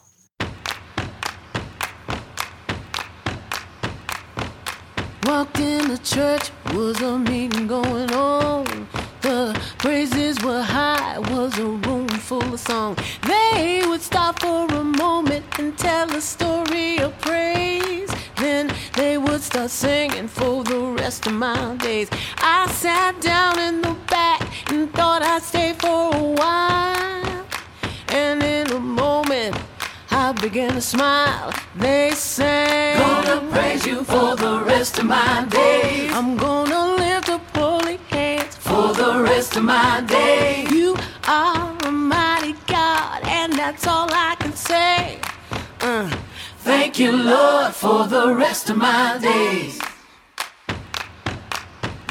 Walked 5.22 5.58
in 5.58 5.88
the 5.88 5.98
church, 5.98 6.50
was 6.72 7.00
a 7.00 7.18
meeting 7.18 7.66
going 7.66 8.12
on. 8.12 8.88
The 9.22 9.60
praises 9.78 10.40
were 10.42 10.62
high, 10.62 11.18
was 11.18 11.58
a 11.58 11.64
room 11.64 12.05
full 12.26 12.54
of 12.54 12.58
song. 12.58 12.96
They 13.22 13.82
would 13.86 14.02
stop 14.02 14.40
for 14.40 14.66
a 14.66 14.82
moment 14.82 15.44
and 15.60 15.78
tell 15.78 16.10
a 16.12 16.20
story 16.20 16.98
of 16.98 17.16
praise. 17.20 18.10
Then 18.36 18.72
they 18.94 19.16
would 19.16 19.42
start 19.42 19.70
singing 19.70 20.26
for 20.26 20.64
the 20.64 20.80
rest 21.00 21.28
of 21.28 21.34
my 21.34 21.76
days. 21.76 22.08
I 22.38 22.66
sat 22.72 23.20
down 23.20 23.60
in 23.60 23.80
the 23.80 23.94
back 24.08 24.42
and 24.72 24.92
thought 24.92 25.22
I'd 25.22 25.42
stay 25.42 25.74
for 25.74 26.16
a 26.16 26.24
while. 26.40 27.46
And 28.08 28.42
in 28.42 28.72
a 28.72 28.80
moment, 28.80 29.54
I 30.10 30.32
began 30.32 30.72
to 30.72 30.80
smile. 30.80 31.52
They 31.76 32.10
sang, 32.10 32.98
Gonna 32.98 33.52
praise 33.52 33.86
you 33.86 34.02
for 34.02 34.34
the 34.34 34.64
rest 34.66 34.98
of 34.98 35.04
my 35.04 35.46
days. 35.48 36.10
I'm 36.12 36.36
gonna 36.36 36.96
lift 36.96 37.28
up 37.28 37.56
holy 37.56 37.98
hands 38.10 38.56
for 38.56 38.92
the 38.94 39.22
rest 39.22 39.56
of 39.56 39.62
my 39.62 40.00
days. 40.08 40.72
You 40.72 40.96
are 41.28 41.55
that's 43.66 43.88
all 43.88 44.06
I 44.12 44.36
can 44.38 44.52
say. 44.52 45.18
Uh, 45.80 46.08
thank 46.58 47.00
you, 47.00 47.10
Lord, 47.10 47.74
for 47.74 48.06
the 48.06 48.32
rest 48.32 48.70
of 48.70 48.76
my 48.76 49.18
days. 49.20 49.80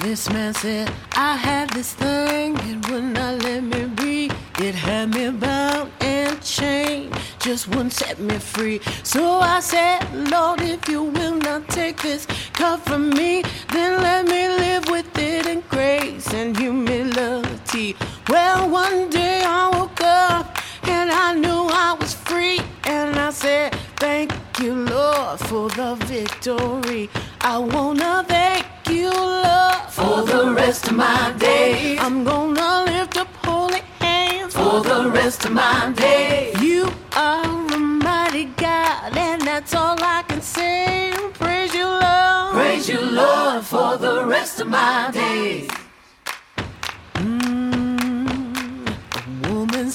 This 0.02 0.30
man 0.30 0.54
said, 0.54 0.92
I 1.16 1.38
had 1.38 1.70
this 1.70 1.94
thing, 1.94 2.58
it 2.58 2.90
would 2.90 3.06
not 3.06 3.42
let 3.44 3.64
me 3.64 3.86
be. 3.86 4.30
It 4.60 4.76
had 4.76 5.16
me 5.16 5.30
bound 5.30 5.92
and 6.02 6.42
chained, 6.42 7.18
just 7.40 7.70
wouldn't 7.70 7.94
set 7.94 8.20
me 8.20 8.38
free. 8.38 8.82
So 9.04 9.40
I 9.40 9.62
said, 9.62 10.00
Lord, 10.30 10.60
if 10.60 10.90
you 10.90 11.04
will 11.04 11.36
not 11.36 11.70
take 11.70 12.02
this 12.02 12.26
cup 12.52 12.82
from 12.82 13.12
me, 13.12 13.44
then 13.72 14.02
let 14.02 14.26
me 14.26 14.50
live 14.50 14.90
with 14.90 15.18
it 15.18 15.48
in 15.48 15.64
grace 15.70 16.34
and 16.34 16.58
humility. 16.58 17.96
Well, 18.28 18.70
one 18.70 19.10
day 19.10 19.42
I 19.46 19.70
woke 19.70 20.02
up 20.02 20.60
and 20.88 21.12
I 21.12 21.34
knew 21.34 21.68
I 21.72 21.96
was 22.00 22.14
free, 22.14 22.60
and 22.86 23.18
I 23.18 23.30
said, 23.32 23.74
Thank 23.98 24.32
you, 24.60 24.74
Lord, 24.74 25.40
for 25.40 25.70
the 25.70 25.96
victory. 26.06 27.10
I 27.42 27.58
wanna 27.58 28.24
thank 28.28 28.66
you, 28.90 29.10
Lord, 29.12 29.82
for 29.90 30.24
the 30.24 30.54
rest 30.54 30.88
of 30.88 30.96
my 30.96 31.34
days. 31.38 32.00
I'm 32.02 32.24
gonna 32.24 32.84
lift 32.92 33.18
up 33.18 33.28
holy 33.46 33.82
hands 34.00 34.54
for 34.54 34.82
the 34.82 35.10
rest 35.10 35.46
of 35.46 35.52
my 35.52 35.92
days. 35.96 36.60
You 36.62 36.90
are 37.16 37.46
a 37.46 37.78
mighty 37.78 38.46
God, 38.46 39.16
and 39.18 39.42
that's 39.42 39.74
all 39.74 39.98
I 40.00 40.24
can 40.28 40.42
say. 40.42 41.14
Praise 41.34 41.74
you, 41.74 41.88
Lord. 41.88 42.54
Praise 42.54 42.90
you, 42.90 43.02
Lord, 43.02 43.64
for 43.64 43.98
the 43.98 44.26
rest 44.26 44.60
of 44.60 44.68
my 44.68 45.10
days. 45.12 45.70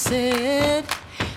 Said, 0.00 0.86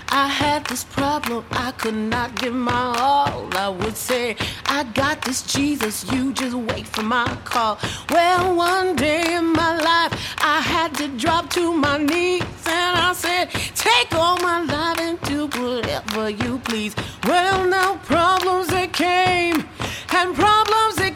I 0.07 0.28
had 0.28 0.66
this 0.68 0.86
problem, 0.86 1.43
I 1.51 1.72
could 1.72 1.95
not 1.95 2.34
give 2.36 2.53
my 2.53 2.95
all. 2.97 3.49
I 3.57 3.68
would 3.68 3.97
say, 3.97 4.38
I 4.66 4.84
got 4.84 5.22
this 5.22 5.41
Jesus, 5.41 6.09
you 6.11 6.32
just 6.32 6.55
wait 6.55 6.88
for 6.88 7.03
my 7.03 7.28
call. 7.43 7.78
Well, 8.09 8.55
one 8.55 8.95
day 8.95 9.36
in 9.36 9.51
my 9.51 9.76
life, 9.76 10.14
I 10.38 10.61
had 10.61 10.95
to 10.95 11.09
drop 11.09 11.49
to 11.51 11.74
my 11.74 11.97
knees 11.97 12.43
and 12.66 12.95
I 13.07 13.11
said, 13.14 13.49
Take 13.76 14.16
all 14.16 14.38
my 14.39 14.64
life 14.64 14.99
and 15.01 15.20
do 15.22 15.47
whatever 15.59 16.30
you 16.30 16.59
please. 16.59 16.95
Well, 17.26 17.68
now 17.68 17.97
problems 17.97 18.68
that 18.68 18.93
came 18.93 19.68
and 20.14 20.36
problems 20.36 20.95
that 21.01 21.12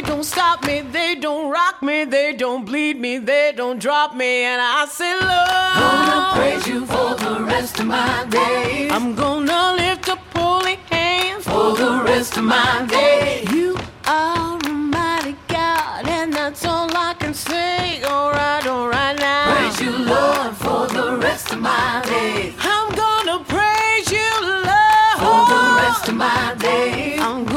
they 0.00 0.06
don't 0.06 0.22
stop 0.22 0.64
me, 0.64 0.80
they 0.80 1.16
don't 1.16 1.50
rock 1.50 1.82
me, 1.82 2.04
they 2.04 2.32
don't 2.32 2.64
bleed 2.64 3.00
me, 3.00 3.18
they 3.18 3.52
don't 3.56 3.80
drop 3.80 4.14
me. 4.14 4.44
And 4.44 4.62
I 4.62 4.86
say, 4.86 5.12
Lord, 5.12 5.26
I'm 5.30 6.08
gonna 6.08 6.36
praise 6.36 6.66
you 6.68 6.86
for 6.86 7.16
the 7.16 7.44
rest 7.44 7.80
of 7.80 7.86
my 7.86 8.24
days. 8.30 8.92
I'm 8.92 9.16
gonna 9.16 9.74
lift 9.76 10.08
up 10.08 10.20
holy 10.36 10.76
hands 10.88 11.44
for 11.46 11.74
the 11.74 12.00
rest 12.04 12.36
of 12.36 12.44
my 12.44 12.86
days. 12.86 13.50
You 13.50 13.76
are 14.06 14.58
a 14.64 14.68
mighty 14.68 15.34
God, 15.48 16.06
and 16.06 16.32
that's 16.32 16.64
all 16.64 16.96
I 16.96 17.14
can 17.18 17.34
say. 17.34 18.00
All 18.04 18.30
right, 18.30 18.64
all 18.68 18.88
right 18.88 19.18
now. 19.18 19.52
Praise 19.52 19.80
you, 19.80 19.98
Lord, 19.98 20.54
for 20.58 20.86
the 20.86 21.16
rest 21.16 21.52
of 21.52 21.58
my 21.60 22.02
days. 22.06 22.54
I'm 22.60 22.94
gonna 22.94 23.42
praise 23.44 24.12
you, 24.12 24.30
Lord, 24.42 25.16
for 25.24 25.40
the 25.54 25.62
rest 25.82 26.08
of 26.08 26.14
my 26.14 26.54
days. 26.56 27.20
I'm 27.20 27.47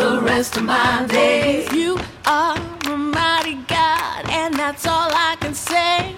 the 0.00 0.20
rest 0.22 0.56
of 0.56 0.64
my 0.64 1.04
days. 1.08 1.70
You 1.72 1.98
are 2.24 2.56
a 2.86 2.96
mighty 2.96 3.56
God, 3.68 4.30
and 4.30 4.54
that's 4.54 4.86
all 4.86 5.10
I 5.12 5.36
can 5.40 5.52
say. 5.54 6.16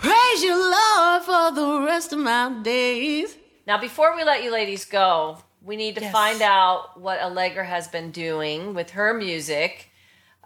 Praise 0.00 0.42
you, 0.42 0.54
Lord, 0.54 1.22
for 1.24 1.50
the 1.52 1.84
rest 1.84 2.12
of 2.12 2.20
my 2.20 2.52
days. 2.62 3.36
Now, 3.66 3.78
before 3.80 4.14
we 4.14 4.22
let 4.22 4.44
you 4.44 4.52
ladies 4.52 4.84
go, 4.84 5.38
we 5.62 5.74
need 5.76 5.96
to 5.96 6.00
Yes. 6.02 6.12
find 6.12 6.40
out 6.40 7.00
what 7.00 7.20
Allegra 7.20 7.64
has 7.64 7.88
been 7.88 8.12
doing 8.12 8.72
with 8.72 8.90
her 8.90 9.12
music. 9.14 9.90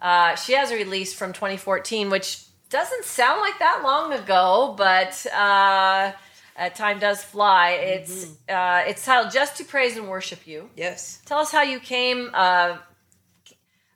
Uh, 0.00 0.34
she 0.34 0.54
has 0.54 0.70
a 0.70 0.74
release 0.76 1.12
from 1.12 1.34
2014, 1.34 2.08
which 2.08 2.38
doesn't 2.70 3.04
sound 3.04 3.40
like 3.42 3.58
that 3.58 3.82
long 3.84 4.14
ago, 4.14 4.74
but 4.78 5.26
uh, 5.26 6.12
uh, 6.58 6.68
time 6.70 6.98
does 6.98 7.22
fly. 7.22 7.70
It's 7.70 8.26
uh, 8.48 8.84
it's 8.86 9.04
titled 9.04 9.32
"Just 9.32 9.56
to 9.58 9.64
Praise 9.64 9.96
and 9.96 10.08
Worship 10.08 10.46
You." 10.46 10.68
Yes. 10.76 11.20
Tell 11.24 11.38
us 11.38 11.50
how 11.50 11.62
you 11.62 11.80
came. 11.80 12.30
Uh, 12.34 12.76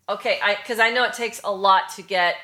okay, 0.08 0.40
because 0.62 0.78
I, 0.78 0.90
know 0.90 1.04
it 1.04 1.12
takes 1.12 1.40
a 1.44 1.52
lot 1.52 1.90
to 1.96 2.02
get 2.02 2.36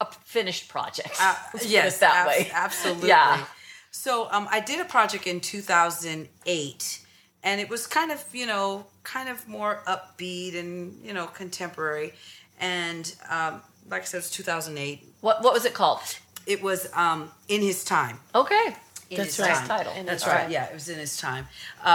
a 0.00 0.06
finished 0.24 0.68
project. 0.68 1.16
Uh, 1.20 1.34
yes, 1.66 1.98
that 1.98 2.26
abs- 2.26 2.28
way. 2.28 2.50
absolutely. 2.52 3.08
Yeah. 3.08 3.44
So 3.90 4.28
um, 4.30 4.48
I 4.50 4.60
did 4.60 4.80
a 4.80 4.84
project 4.84 5.26
in 5.26 5.40
2008, 5.40 7.00
and 7.42 7.60
it 7.60 7.68
was 7.68 7.86
kind 7.86 8.10
of 8.10 8.24
you 8.32 8.46
know 8.46 8.86
kind 9.02 9.28
of 9.28 9.46
more 9.48 9.82
upbeat 9.86 10.58
and 10.58 11.00
you 11.04 11.12
know 11.12 11.26
contemporary, 11.26 12.14
and 12.58 13.14
um, 13.28 13.62
like 13.88 14.02
I 14.02 14.04
said, 14.04 14.18
it 14.18 14.20
was 14.20 14.30
2008. 14.30 15.06
What 15.20 15.42
what 15.42 15.52
was 15.52 15.64
it 15.64 15.74
called? 15.74 16.00
It 16.50 16.62
was 16.62 16.88
um, 16.94 17.30
in 17.46 17.62
his 17.62 17.84
time. 17.84 18.18
Okay, 18.34 18.74
In 19.08 19.18
That's 19.18 19.36
his 19.36 19.46
right. 19.46 19.54
time. 19.54 19.68
title. 19.68 19.92
That's 20.04 20.24
All 20.24 20.32
right. 20.32 20.42
right. 20.42 20.50
Yeah, 20.50 20.64
it 20.64 20.74
was 20.74 20.88
in 20.88 20.98
his 20.98 21.16
time 21.16 21.46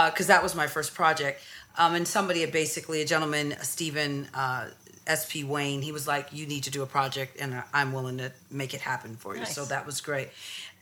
because 0.06 0.28
that 0.28 0.42
was 0.42 0.54
my 0.54 0.66
first 0.66 0.94
project. 0.94 1.42
Um, 1.78 1.94
and 1.94 2.08
somebody 2.08 2.40
had 2.40 2.52
basically, 2.52 3.02
a 3.02 3.04
gentleman, 3.04 3.54
Stephen 3.60 4.28
uh, 4.32 4.68
S.P. 5.06 5.44
Wayne, 5.44 5.82
he 5.82 5.92
was 5.92 6.08
like, 6.08 6.32
"You 6.32 6.46
need 6.46 6.62
to 6.64 6.70
do 6.70 6.82
a 6.82 6.86
project, 6.86 7.36
and 7.38 7.62
I'm 7.74 7.92
willing 7.92 8.16
to 8.18 8.32
make 8.50 8.72
it 8.72 8.80
happen 8.80 9.16
for 9.16 9.34
you." 9.34 9.40
Nice. 9.40 9.54
So 9.54 9.66
that 9.66 9.84
was 9.84 10.00
great. 10.00 10.30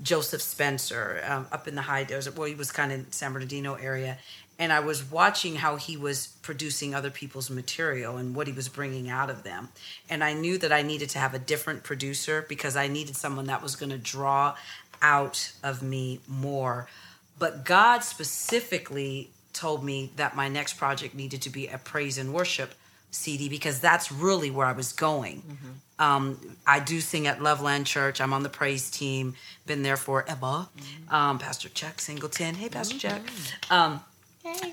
Joseph 0.02 0.42
Spencer 0.42 1.24
um, 1.28 1.48
up 1.52 1.68
in 1.68 1.76
the 1.76 1.84
high 1.84 2.04
desert. 2.04 2.38
Well, 2.38 2.48
he 2.48 2.56
was 2.56 2.72
kind 2.72 2.92
of 2.92 3.14
San 3.14 3.34
Bernardino 3.34 3.76
area. 3.76 4.18
And 4.60 4.72
I 4.72 4.80
was 4.80 5.04
watching 5.10 5.56
how 5.56 5.78
he 5.78 5.98
was 5.98 6.28
producing 6.44 6.94
other 6.94 7.10
people's 7.10 7.50
material 7.50 8.18
and 8.18 8.36
what 8.36 8.48
he 8.48 8.54
was 8.54 8.70
bringing 8.70 9.10
out 9.10 9.30
of 9.30 9.44
them. 9.44 9.70
And 10.10 10.24
I 10.24 10.34
knew 10.34 10.58
that 10.60 10.72
I 10.72 10.84
needed 10.84 11.10
to 11.12 11.20
have 11.20 11.34
a 11.34 11.40
different 11.40 11.84
producer 11.84 12.46
because 12.48 12.76
I 12.76 12.88
needed 12.88 13.16
someone 13.16 13.46
that 13.48 13.64
was 13.64 13.76
going 13.76 13.90
to 13.90 13.98
draw 13.98 14.56
out 15.02 15.54
of 15.64 15.82
me 15.82 16.20
more 16.28 16.88
But 17.42 17.66
God 17.66 18.04
specifically 18.04 19.32
told 19.52 19.84
me 19.84 20.12
that 20.16 20.36
my 20.36 20.48
next 20.48 20.74
project 20.76 21.16
needed 21.16 21.42
to 21.42 21.50
be 21.50 21.68
a 21.68 21.80
praise 21.80 22.20
and 22.20 22.34
worship 22.34 22.76
CD 23.12 23.50
because 23.50 23.80
that's 23.80 24.12
really 24.12 24.50
where 24.50 24.66
I 24.66 24.72
was 24.72 24.94
going. 24.94 25.44
Um, 26.00 26.40
I 26.66 26.80
do 26.80 27.00
sing 27.00 27.28
at 27.28 27.44
Loveland 27.44 27.86
Church. 27.86 28.20
I'm 28.22 28.34
on 28.34 28.42
the 28.44 28.50
praise 28.50 28.90
team. 28.90 29.36
Been 29.68 29.84
there 29.84 29.98
forever. 29.98 30.68
Um, 31.10 31.38
Pastor 31.38 31.70
Chuck 31.70 32.02
Singleton. 32.02 32.56
Hey, 32.56 32.70
Pastor 32.70 32.98
Chuck. 32.98 33.22
Um, 33.70 34.02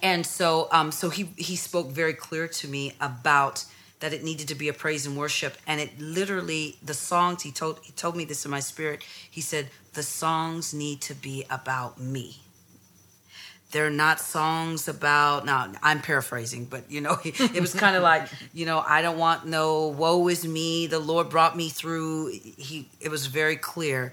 and 0.02 0.24
so, 0.24 0.68
um, 0.72 0.90
so 0.90 1.10
he 1.10 1.24
he 1.36 1.56
spoke 1.56 1.88
very 1.88 2.14
clear 2.14 2.48
to 2.48 2.68
me 2.68 2.94
about 3.00 3.64
that 4.00 4.12
it 4.12 4.22
needed 4.24 4.48
to 4.48 4.54
be 4.54 4.68
a 4.68 4.72
praise 4.72 5.04
and 5.06 5.16
worship, 5.16 5.58
and 5.66 5.80
it 5.80 6.00
literally 6.00 6.76
the 6.82 6.94
songs 6.94 7.42
he 7.42 7.50
told 7.52 7.80
he 7.82 7.92
told 7.92 8.16
me 8.16 8.24
this 8.24 8.44
in 8.44 8.50
my 8.50 8.60
spirit. 8.60 9.02
He 9.30 9.40
said 9.42 9.68
the 9.92 10.02
songs 10.02 10.72
need 10.72 11.00
to 11.02 11.14
be 11.14 11.44
about 11.50 12.00
me 12.00 12.38
they're 13.70 13.90
not 13.90 14.20
songs 14.20 14.88
about 14.88 15.44
now 15.44 15.70
i'm 15.82 16.00
paraphrasing 16.00 16.64
but 16.64 16.90
you 16.90 17.00
know 17.00 17.18
it 17.24 17.60
was 17.60 17.74
kind 17.74 17.96
of 17.96 18.02
like 18.02 18.28
you 18.54 18.64
know 18.66 18.82
i 18.86 19.02
don't 19.02 19.18
want 19.18 19.46
no 19.46 19.88
woe 19.88 20.28
is 20.28 20.46
me 20.46 20.86
the 20.86 20.98
lord 20.98 21.28
brought 21.28 21.56
me 21.56 21.68
through 21.68 22.28
he 22.28 22.88
it 23.00 23.10
was 23.10 23.26
very 23.26 23.56
clear 23.56 24.12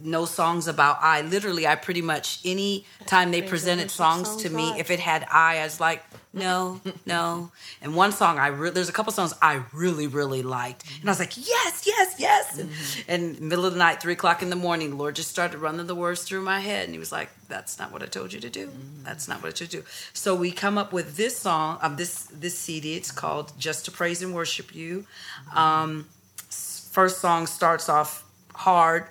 no 0.00 0.24
songs 0.24 0.68
about 0.68 0.98
i. 1.00 1.22
Literally 1.22 1.66
i 1.66 1.74
pretty 1.74 2.02
much 2.02 2.40
any 2.44 2.84
time 3.06 3.30
they 3.30 3.42
presented 3.42 3.90
songs 3.90 4.36
to 4.36 4.50
me 4.50 4.78
if 4.78 4.90
it 4.90 5.00
had 5.00 5.26
i 5.30 5.58
i 5.58 5.64
was 5.64 5.80
like 5.80 6.04
no 6.32 6.80
no. 7.06 7.50
And 7.82 7.96
one 7.96 8.12
song 8.12 8.38
i 8.38 8.48
re- 8.48 8.70
there's 8.70 8.88
a 8.88 8.92
couple 8.92 9.12
songs 9.12 9.34
i 9.42 9.62
really 9.72 10.06
really 10.06 10.42
liked. 10.42 10.84
And 11.00 11.08
i 11.08 11.12
was 11.12 11.18
like 11.18 11.36
yes 11.36 11.84
yes 11.86 12.14
yes. 12.18 12.58
And, 12.58 12.70
and 13.08 13.40
middle 13.40 13.64
of 13.66 13.72
the 13.72 13.78
night 13.78 14.00
three 14.00 14.12
o'clock 14.12 14.42
in 14.42 14.50
the 14.50 14.56
morning 14.56 14.90
the 14.90 14.96
lord 14.96 15.16
just 15.16 15.30
started 15.30 15.58
running 15.58 15.86
the 15.86 15.94
words 15.94 16.22
through 16.22 16.42
my 16.42 16.60
head. 16.60 16.84
And 16.84 16.92
he 16.92 16.98
was 16.98 17.10
like 17.12 17.30
that's 17.48 17.78
not 17.78 17.90
what 17.92 18.02
i 18.02 18.06
told 18.06 18.32
you 18.32 18.40
to 18.40 18.50
do. 18.50 18.68
That's 19.02 19.26
not 19.28 19.42
what 19.42 19.48
i 19.48 19.52
told 19.52 19.72
you 19.72 19.80
to 19.80 19.86
do. 19.86 19.92
So 20.12 20.34
we 20.34 20.52
come 20.52 20.78
up 20.78 20.92
with 20.92 21.16
this 21.16 21.36
song 21.38 21.78
um, 21.82 21.96
this 21.96 22.24
this 22.24 22.56
cd 22.58 22.96
it's 22.96 23.10
called 23.10 23.52
just 23.58 23.86
to 23.86 23.90
praise 23.90 24.22
and 24.22 24.34
worship 24.34 24.74
you. 24.74 25.06
Um, 25.54 26.06
first 26.48 27.20
song 27.20 27.46
starts 27.46 27.88
off 27.88 28.24
hard 28.54 29.06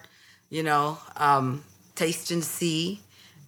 you 0.50 0.64
know 0.64 0.98
um, 1.18 1.64
taste 1.96 2.32
and 2.32 2.44
see 2.44 3.00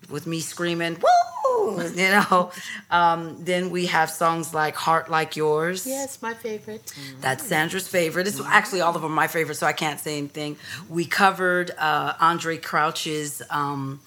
with 0.10 0.26
me 0.28 0.40
screaming 0.40 0.96
woo 1.02 1.82
you 1.96 2.10
know 2.10 2.52
um, 2.90 3.38
then 3.44 3.70
we 3.70 3.86
have 3.86 4.10
songs 4.10 4.54
like 4.54 4.76
heart 4.76 5.10
like 5.10 5.36
yours 5.36 5.86
Yes, 5.86 6.22
my 6.22 6.34
favorite. 6.34 6.94
that's 7.22 7.46
Sandra's 7.46 7.88
favorite. 7.88 8.28
It's 8.28 8.42
actually 8.42 8.82
all 8.82 8.96
of 8.96 9.02
them 9.02 9.12
are 9.12 9.16
my 9.16 9.28
favorite, 9.28 9.56
so 9.56 9.68
I 9.68 9.74
can't 9.74 10.00
say 10.00 10.18
anything. 10.18 10.58
We 10.90 11.06
covered 11.06 11.72
uh, 11.78 12.14
Andraé 12.16 12.62
Crouch's 12.62 13.42
um, 13.52 14.02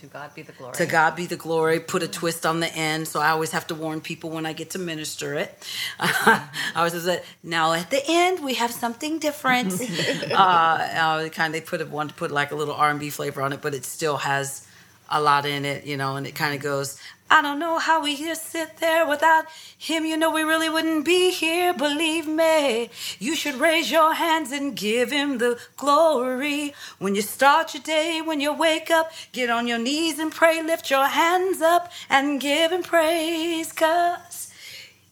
To 0.00 0.06
God 0.06 0.34
be 0.34 0.42
the 0.42 0.52
glory. 0.52 0.74
"To 0.74 0.86
God 0.86 1.16
Be 1.16 1.26
the 1.26 1.36
Glory." 1.36 1.78
Put 1.78 2.02
a 2.02 2.08
twist 2.08 2.46
on 2.46 2.60
the 2.60 2.74
end, 2.74 3.06
so 3.06 3.20
I 3.20 3.30
always 3.30 3.50
have 3.50 3.66
to 3.66 3.74
warn 3.74 4.00
people 4.00 4.30
when 4.30 4.46
I 4.46 4.54
get 4.54 4.70
to 4.70 4.78
minister 4.78 5.34
it. 5.34 5.62
I 6.00 6.48
always 6.74 7.02
say, 7.02 7.22
"Now 7.42 7.74
at 7.74 7.90
the 7.90 8.02
end, 8.06 8.42
we 8.42 8.54
have 8.54 8.72
something 8.72 9.18
different." 9.18 9.72
uh, 10.30 10.34
uh, 10.34 11.28
kind 11.28 11.48
of 11.48 11.52
they 11.52 11.60
put 11.60 11.82
a 11.82 11.86
want 11.86 12.08
to 12.10 12.14
put 12.14 12.30
like 12.30 12.50
a 12.50 12.54
little 12.54 12.74
R 12.74 12.90
and 12.90 12.98
B 12.98 13.10
flavor 13.10 13.42
on 13.42 13.52
it, 13.52 13.60
but 13.60 13.74
it 13.74 13.84
still 13.84 14.16
has 14.18 14.66
a 15.10 15.20
lot 15.20 15.44
in 15.44 15.64
it, 15.64 15.84
you 15.84 15.96
know, 15.96 16.16
and 16.16 16.26
it 16.26 16.34
kind 16.34 16.54
of 16.54 16.62
goes. 16.62 16.98
I 17.32 17.42
don't 17.42 17.60
know 17.60 17.78
how 17.78 18.02
we 18.02 18.16
just 18.16 18.50
sit 18.50 18.78
there 18.78 19.06
without 19.06 19.44
him. 19.78 20.04
You 20.04 20.16
know, 20.16 20.32
we 20.32 20.42
really 20.42 20.68
wouldn't 20.68 21.04
be 21.04 21.30
here. 21.30 21.72
Believe 21.72 22.26
me, 22.26 22.90
you 23.20 23.36
should 23.36 23.54
raise 23.54 23.88
your 23.90 24.14
hands 24.14 24.50
and 24.50 24.74
give 24.74 25.12
him 25.12 25.38
the 25.38 25.58
glory. 25.76 26.74
When 26.98 27.14
you 27.14 27.22
start 27.22 27.72
your 27.72 27.84
day, 27.84 28.20
when 28.20 28.40
you 28.40 28.52
wake 28.52 28.90
up, 28.90 29.12
get 29.32 29.48
on 29.48 29.68
your 29.68 29.78
knees 29.78 30.18
and 30.18 30.32
pray. 30.32 30.60
Lift 30.60 30.90
your 30.90 31.06
hands 31.06 31.62
up 31.62 31.92
and 32.08 32.40
give 32.40 32.72
him 32.72 32.82
praise, 32.82 33.72
cause 33.72 34.52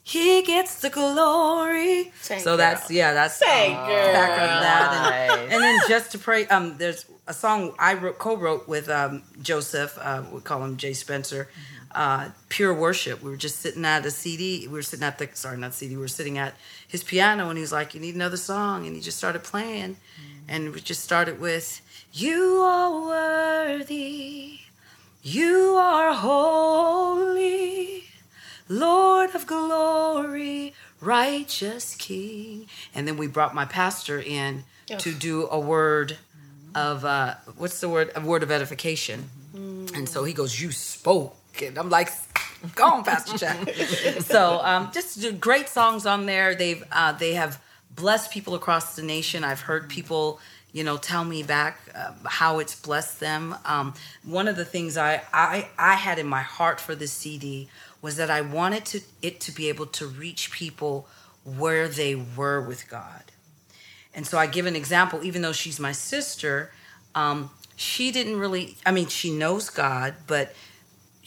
he 0.02 0.42
gets 0.42 0.80
the 0.80 0.90
glory. 0.90 2.12
Sing, 2.20 2.40
so 2.40 2.56
that's 2.56 2.90
yeah, 2.90 3.12
that's 3.12 3.36
Sing, 3.36 3.76
um, 3.76 3.86
girl. 3.86 4.12
background 4.12 4.50
of 4.50 4.62
that, 4.62 5.38
and, 5.38 5.52
and 5.52 5.62
then 5.62 5.78
just 5.88 6.10
to 6.12 6.18
pray. 6.18 6.46
Um, 6.48 6.78
there's 6.78 7.04
a 7.28 7.34
song 7.34 7.74
I 7.78 7.94
wrote, 7.94 8.18
co-wrote 8.18 8.66
with 8.66 8.88
um, 8.88 9.22
Joseph. 9.40 9.96
Uh, 10.00 10.24
we 10.32 10.40
call 10.40 10.64
him 10.64 10.76
Jay 10.78 10.94
Spencer. 10.94 11.48
Uh, 11.94 12.30
Pure 12.48 12.74
worship. 12.74 13.22
We 13.22 13.30
were 13.30 13.36
just 13.36 13.60
sitting 13.60 13.84
at 13.84 14.04
a 14.04 14.10
CD. 14.10 14.66
We 14.66 14.74
were 14.74 14.82
sitting 14.82 15.04
at 15.04 15.18
the 15.18 15.28
sorry, 15.34 15.56
not 15.56 15.74
CD. 15.74 15.96
We 15.96 16.02
were 16.02 16.08
sitting 16.08 16.36
at 16.38 16.54
his 16.86 17.02
piano, 17.02 17.48
and 17.48 17.56
he 17.56 17.62
was 17.62 17.72
like, 17.72 17.94
"You 17.94 18.00
need 18.00 18.14
another 18.14 18.36
song," 18.36 18.86
and 18.86 18.94
he 18.94 19.00
just 19.02 19.16
started 19.18 19.42
playing, 19.42 19.96
and 20.48 20.72
we 20.74 20.80
just 20.80 21.02
started 21.02 21.40
with, 21.40 21.80
"You 22.12 22.60
are 22.62 22.90
worthy, 23.06 24.60
you 25.22 25.76
are 25.78 26.12
holy." 26.14 28.04
Lord 28.70 29.34
of 29.34 29.46
glory, 29.46 30.74
righteous 31.00 31.94
King. 31.94 32.66
And 32.94 33.08
then 33.08 33.16
we 33.16 33.26
brought 33.26 33.54
my 33.54 33.64
pastor 33.64 34.20
in 34.20 34.64
to 34.98 35.14
do 35.14 35.48
a 35.50 35.58
word 35.58 36.18
of 36.74 37.02
uh 37.04 37.36
what's 37.56 37.80
the 37.80 37.88
word? 37.88 38.12
A 38.14 38.20
word 38.20 38.42
of 38.42 38.50
edification. 38.50 39.30
And 39.94 40.06
so 40.06 40.24
he 40.24 40.34
goes, 40.34 40.60
You 40.60 40.70
spoke. 40.70 41.34
I'm 41.62 41.90
like, 41.90 42.10
Go 42.74 42.86
on, 42.86 43.04
Pastor 43.04 43.38
Jack. 43.38 43.68
so 44.20 44.60
um 44.62 44.90
just 44.92 45.40
great 45.40 45.68
songs 45.68 46.06
on 46.06 46.26
there. 46.26 46.54
They've 46.54 46.82
uh 46.92 47.12
they 47.12 47.34
have 47.34 47.60
blessed 47.94 48.30
people 48.32 48.54
across 48.54 48.96
the 48.96 49.02
nation. 49.02 49.44
I've 49.44 49.60
heard 49.60 49.88
people 49.88 50.40
you 50.72 50.84
know 50.84 50.96
tell 50.96 51.24
me 51.24 51.42
back 51.42 51.80
uh, 51.94 52.12
how 52.24 52.58
it's 52.58 52.74
blessed 52.78 53.20
them 53.20 53.54
um, 53.64 53.94
one 54.24 54.48
of 54.48 54.56
the 54.56 54.64
things 54.64 54.96
I, 54.96 55.22
I 55.32 55.68
i 55.78 55.94
had 55.94 56.18
in 56.18 56.26
my 56.26 56.42
heart 56.42 56.78
for 56.78 56.94
this 56.94 57.10
cd 57.10 57.68
was 58.02 58.16
that 58.16 58.30
i 58.30 58.42
wanted 58.42 58.84
to 58.86 59.00
it 59.22 59.40
to 59.40 59.52
be 59.52 59.70
able 59.70 59.86
to 59.86 60.06
reach 60.06 60.52
people 60.52 61.08
where 61.44 61.88
they 61.88 62.14
were 62.14 62.60
with 62.60 62.88
god 62.90 63.32
and 64.14 64.26
so 64.26 64.36
i 64.36 64.46
give 64.46 64.66
an 64.66 64.76
example 64.76 65.24
even 65.24 65.40
though 65.40 65.52
she's 65.52 65.80
my 65.80 65.92
sister 65.92 66.70
um, 67.14 67.50
she 67.74 68.12
didn't 68.12 68.38
really 68.38 68.76
i 68.84 68.90
mean 68.90 69.06
she 69.06 69.32
knows 69.32 69.70
god 69.70 70.14
but 70.26 70.54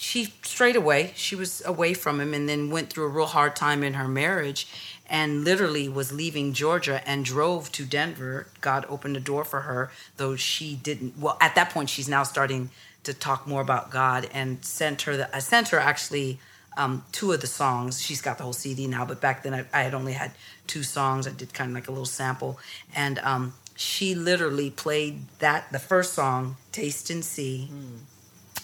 she 0.01 0.33
straight 0.41 0.75
away. 0.75 1.13
She 1.15 1.35
was 1.35 1.61
away 1.63 1.93
from 1.93 2.19
him 2.19 2.33
and 2.33 2.49
then 2.49 2.71
went 2.71 2.89
through 2.89 3.05
a 3.05 3.09
real 3.09 3.27
hard 3.27 3.55
time 3.55 3.83
in 3.83 3.93
her 3.93 4.07
marriage 4.07 4.67
and 5.07 5.43
literally 5.43 5.87
was 5.87 6.11
leaving 6.11 6.53
Georgia 6.53 7.07
and 7.07 7.23
drove 7.23 7.71
to 7.73 7.85
Denver. 7.85 8.47
God 8.61 8.83
opened 8.89 9.15
the 9.15 9.19
door 9.19 9.45
for 9.45 9.61
her, 9.61 9.91
though 10.17 10.35
she 10.35 10.75
didn't. 10.75 11.19
Well, 11.19 11.37
at 11.39 11.53
that 11.53 11.69
point, 11.69 11.87
she's 11.87 12.09
now 12.09 12.23
starting 12.23 12.71
to 13.03 13.13
talk 13.13 13.45
more 13.45 13.61
about 13.61 13.91
God 13.91 14.27
and 14.33 14.65
sent 14.65 15.03
her. 15.03 15.17
The, 15.17 15.35
I 15.35 15.37
sent 15.37 15.67
her 15.67 15.77
actually 15.77 16.39
um, 16.77 17.05
two 17.11 17.31
of 17.31 17.41
the 17.41 17.47
songs. 17.47 18.01
She's 18.01 18.23
got 18.23 18.39
the 18.39 18.43
whole 18.43 18.53
CD 18.53 18.87
now, 18.87 19.05
but 19.05 19.21
back 19.21 19.43
then 19.43 19.53
I, 19.53 19.65
I 19.71 19.83
had 19.83 19.93
only 19.93 20.13
had 20.13 20.31
two 20.65 20.81
songs. 20.81 21.27
I 21.27 21.31
did 21.31 21.53
kind 21.53 21.69
of 21.69 21.75
like 21.75 21.87
a 21.87 21.91
little 21.91 22.05
sample, 22.05 22.57
and 22.95 23.19
um, 23.19 23.53
she 23.75 24.15
literally 24.15 24.71
played 24.71 25.27
that 25.37 25.71
the 25.71 25.79
first 25.79 26.13
song, 26.13 26.57
"Taste 26.71 27.11
and 27.11 27.23
See," 27.23 27.69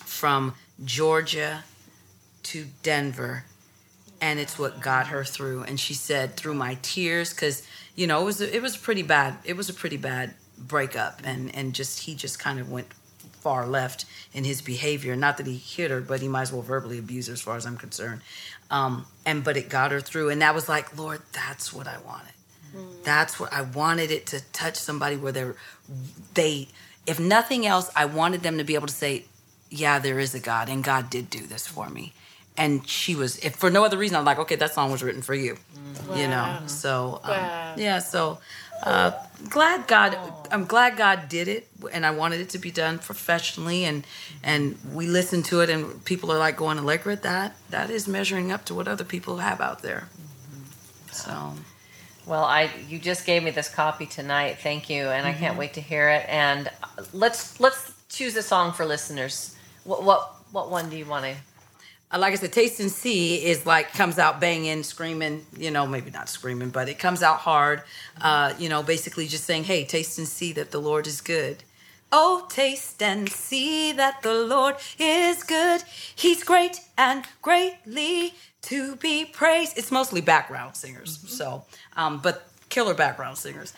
from 0.03 0.55
Georgia 0.83 1.63
to 2.43 2.65
Denver. 2.83 3.45
And 4.19 4.39
it's 4.39 4.57
what 4.57 4.81
got 4.81 5.07
her 5.07 5.23
through. 5.23 5.63
And 5.63 5.79
she 5.79 5.93
said, 5.93 6.35
through 6.35 6.55
my 6.55 6.77
tears, 6.81 7.33
because 7.33 7.67
you 7.95 8.07
know 8.07 8.21
it 8.21 8.25
was 8.25 8.41
it 8.41 8.61
was 8.61 8.75
pretty 8.75 9.03
bad. 9.03 9.37
It 9.43 9.55
was 9.55 9.69
a 9.69 9.73
pretty 9.73 9.97
bad 9.97 10.33
breakup, 10.57 11.21
and 11.23 11.53
and 11.55 11.73
just 11.73 11.99
he 11.99 12.15
just 12.15 12.39
kind 12.39 12.59
of 12.59 12.71
went 12.71 12.87
far 13.41 13.67
left 13.67 14.05
in 14.33 14.43
his 14.43 14.61
behavior. 14.61 15.15
Not 15.15 15.37
that 15.37 15.45
he 15.45 15.55
hit 15.55 15.91
her, 15.91 16.01
but 16.01 16.19
he 16.19 16.27
might 16.27 16.43
as 16.43 16.51
well 16.51 16.63
verbally 16.63 16.97
abuse 16.97 17.27
her, 17.27 17.33
as 17.33 17.41
far 17.41 17.57
as 17.57 17.65
I'm 17.67 17.77
concerned. 17.77 18.21
Um, 18.71 19.05
and 19.25 19.43
but 19.43 19.55
it 19.55 19.69
got 19.69 19.91
her 19.91 20.01
through, 20.01 20.29
and 20.29 20.41
that 20.41 20.55
was 20.55 20.67
like, 20.67 20.97
Lord, 20.97 21.21
that's 21.31 21.71
what 21.71 21.87
I 21.87 21.97
wanted. 21.99 22.33
That's 23.03 23.39
what 23.39 23.53
I 23.53 23.61
wanted 23.61 24.11
it 24.11 24.25
to 24.27 24.41
touch 24.51 24.75
somebody 24.75 25.15
where 25.15 25.31
they're 25.31 25.55
they, 26.33 26.67
if 27.05 27.19
nothing 27.19 27.65
else, 27.65 27.89
I 27.95 28.05
wanted 28.05 28.41
them 28.41 28.57
to 28.57 28.63
be 28.63 28.75
able 28.75 28.87
to 28.87 28.93
say, 28.93 29.25
yeah, 29.69 29.99
there 29.99 30.19
is 30.19 30.33
a 30.35 30.39
God, 30.39 30.69
and 30.69 30.83
God 30.83 31.09
did 31.09 31.29
do 31.29 31.45
this 31.45 31.67
for 31.67 31.89
me. 31.89 32.13
And 32.57 32.87
she 32.87 33.15
was, 33.15 33.37
if 33.39 33.55
for 33.55 33.69
no 33.69 33.83
other 33.85 33.97
reason, 33.97 34.17
I'm 34.17 34.25
like, 34.25 34.39
okay, 34.39 34.55
that 34.55 34.73
song 34.73 34.91
was 34.91 35.03
written 35.03 35.21
for 35.21 35.35
you, 35.35 35.57
you 36.13 36.27
know. 36.27 36.57
So 36.65 37.21
um, 37.23 37.31
Wow. 37.31 37.73
yeah, 37.75 37.99
so 37.99 38.39
uh, 38.83 39.11
glad 39.49 39.87
God, 39.87 40.17
I'm 40.51 40.65
glad 40.65 40.97
God 40.97 41.29
did 41.29 41.47
it, 41.47 41.67
and 41.91 42.05
I 42.05 42.11
wanted 42.11 42.41
it 42.41 42.49
to 42.49 42.57
be 42.57 42.71
done 42.71 42.97
professionally, 42.99 43.83
and 43.85 44.05
and 44.43 44.77
we 44.93 45.05
listened 45.07 45.45
to 45.45 45.61
it, 45.61 45.69
and 45.69 46.03
people 46.05 46.31
are 46.31 46.39
like 46.39 46.57
going, 46.57 46.79
Allegra, 46.79 47.15
that 47.17 47.55
that 47.69 47.89
is 47.91 48.07
measuring 48.07 48.51
up 48.51 48.65
to 48.65 48.73
what 48.75 48.87
other 48.87 49.03
people 49.03 49.37
have 49.37 49.61
out 49.61 49.81
there. 49.83 50.09
So 51.11 51.53
Well, 52.25 52.43
I 52.43 52.69
you 52.89 52.99
just 52.99 53.25
gave 53.25 53.43
me 53.43 53.51
this 53.51 53.69
copy 53.69 54.05
tonight. 54.07 54.57
Thank 54.61 54.89
you, 54.89 55.09
and 55.09 55.25
I 55.27 55.31
Mm-hmm. 55.31 55.39
can't 55.39 55.57
wait 55.57 55.73
to 55.75 55.81
hear 55.81 56.09
it. 56.09 56.25
And 56.27 56.67
uh, 56.83 57.03
let's 57.13 57.59
let's 57.59 57.91
choose 58.09 58.35
a 58.35 58.41
song 58.43 58.73
for 58.73 58.85
listeners. 58.85 59.56
What 59.87 60.03
what 60.03 60.35
what 60.51 60.69
one 60.69 60.89
do 60.89 60.97
you 60.97 61.05
want 61.05 61.23
to? 61.25 61.35
Uh, 62.11 62.19
like 62.19 62.33
I 62.33 62.35
said, 62.35 62.51
Taste 62.51 62.81
and 62.81 62.91
See 62.91 63.45
is 63.45 63.65
like 63.65 63.93
comes 63.93 64.19
out 64.19 64.41
banging, 64.41 64.83
screaming. 64.83 65.45
You 65.57 65.71
know, 65.71 65.87
maybe 65.87 66.11
not 66.11 66.27
screaming, 66.27 66.69
but 66.71 66.89
it 66.89 66.99
comes 66.99 67.23
out 67.23 67.37
hard. 67.37 67.83
Uh, 68.19 68.53
you 68.59 68.67
know, 68.67 68.83
basically 68.83 69.27
just 69.27 69.45
saying, 69.45 69.63
"Hey, 69.63 69.85
taste 69.85 70.17
and 70.17 70.27
see 70.27 70.51
that 70.53 70.71
the 70.71 70.79
Lord 70.79 71.07
is 71.07 71.21
good." 71.21 71.63
Oh, 72.11 72.45
taste 72.49 73.01
and 73.01 73.29
see 73.29 73.93
that 73.93 74.21
the 74.23 74.33
Lord 74.33 74.75
is 74.99 75.43
good. 75.43 75.83
He's 76.15 76.43
great 76.43 76.81
and 76.97 77.25
greatly 77.41 78.33
to 78.63 78.97
be 78.97 79.23
praised. 79.23 79.77
It's 79.77 79.91
mostly 79.91 80.19
background 80.21 80.75
singers, 80.75 81.19
so, 81.27 81.63
um, 81.95 82.19
but 82.19 82.47
killer 82.69 82.93
background 82.93 83.37
singers. 83.37 83.73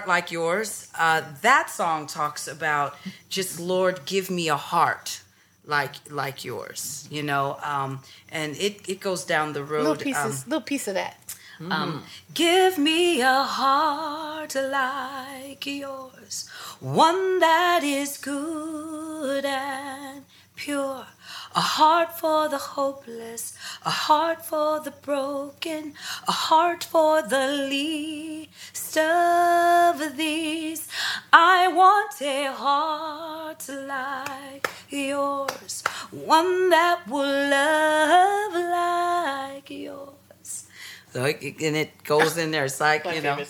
Heart 0.00 0.08
Like 0.08 0.30
Yours. 0.32 0.88
Uh, 0.98 1.20
that 1.42 1.68
song 1.68 2.06
talks 2.06 2.48
about 2.48 2.96
just 3.28 3.60
Lord, 3.60 4.06
give 4.06 4.30
me 4.30 4.48
a 4.48 4.56
heart 4.56 5.20
like 5.66 5.94
like 6.10 6.42
yours. 6.42 7.06
You 7.10 7.22
know, 7.22 7.58
um, 7.62 8.00
and 8.32 8.56
it 8.56 8.88
it 8.88 9.00
goes 9.00 9.24
down 9.24 9.52
the 9.52 9.62
road. 9.62 9.98
Little 9.98 10.14
um, 10.14 10.32
little 10.46 10.60
piece 10.62 10.88
of 10.88 10.94
that. 10.94 11.18
um, 11.60 12.02
give 12.32 12.78
me 12.78 13.20
a 13.20 13.42
heart 13.42 14.54
like 14.54 15.66
yours, 15.66 16.48
one 16.80 17.40
that 17.40 17.82
is 17.84 18.16
good 18.16 19.44
and 19.44 20.24
pure. 20.56 21.06
A 21.54 21.60
heart 21.60 22.16
for 22.16 22.48
the 22.48 22.58
hopeless, 22.58 23.54
a 23.84 23.90
heart 23.90 24.44
for 24.44 24.78
the 24.78 24.92
broken, 24.92 25.94
a 26.28 26.32
heart 26.32 26.84
for 26.84 27.22
the 27.22 27.66
least 27.68 28.96
of 28.96 30.16
these. 30.16 30.86
I 31.32 31.66
want 31.66 32.20
a 32.22 32.52
heart 32.52 33.68
like 33.68 34.70
yours, 34.90 35.82
one 36.12 36.70
that 36.70 37.08
will 37.08 37.50
love 37.50 38.54
like 38.54 39.70
yours. 39.70 40.66
So 41.12 41.24
and 41.24 41.76
it 41.76 42.04
goes 42.04 42.36
in 42.36 42.52
there. 42.52 42.66
It's 42.66 42.80
like 42.80 43.04
you 43.06 43.22
know, 43.22 43.38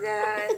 yeah, 0.00 0.48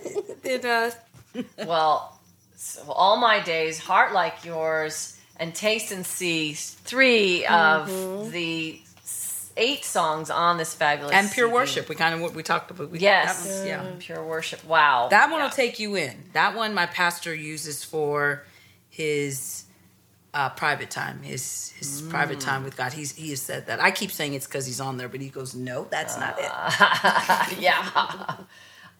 it 0.44 0.64
uh, 0.64 0.90
Well, 1.66 2.18
so 2.56 2.82
all 2.88 3.16
my 3.16 3.40
days, 3.40 3.78
heart 3.78 4.12
like 4.12 4.44
yours, 4.44 5.15
and 5.38 5.54
taste 5.54 5.92
and 5.92 6.04
see 6.06 6.52
three 6.54 7.44
Mm-hmm. 7.48 8.22
of 8.24 8.32
the 8.32 8.80
eight 9.58 9.84
songs 9.84 10.28
on 10.30 10.58
this 10.58 10.74
fabulous 10.74 11.14
and 11.14 11.30
pure 11.30 11.46
CD. 11.46 11.54
worship. 11.54 11.88
We 11.88 11.94
kind 11.94 12.14
of 12.14 12.20
what 12.20 12.34
we 12.34 12.42
talked 12.42 12.70
about. 12.70 12.90
We, 12.90 12.98
Yes, 12.98 13.42
that 13.44 13.54
one's- 13.54 13.66
yeah. 13.66 13.90
pure 13.98 14.22
worship. 14.24 14.62
Wow, 14.64 15.08
That 15.08 15.30
one 15.30 15.38
Yeah. 15.40 15.44
will 15.46 15.50
take 15.52 15.78
you 15.78 15.94
in. 15.94 16.24
That 16.34 16.54
one 16.54 16.74
my 16.74 16.84
pastor 16.86 17.34
uses 17.34 17.82
for 17.84 18.44
his 18.90 19.64
uh, 20.34 20.50
private 20.50 20.90
time, 20.90 21.22
his 21.22 21.70
his 21.78 22.02
private 22.02 22.38
time 22.40 22.62
with 22.64 22.76
God. 22.76 22.92
He's 22.92 23.14
he 23.16 23.30
has 23.30 23.40
said 23.40 23.66
that. 23.68 23.80
I 23.80 23.90
keep 23.90 24.10
saying 24.10 24.34
it's 24.34 24.46
because 24.46 24.66
he's 24.66 24.80
on 24.82 24.98
there, 24.98 25.08
but 25.08 25.22
he 25.22 25.30
goes, 25.30 25.54
no, 25.54 25.86
that's 25.90 26.18
not 26.18 26.36
it. 26.38 27.58
yeah. 27.58 28.36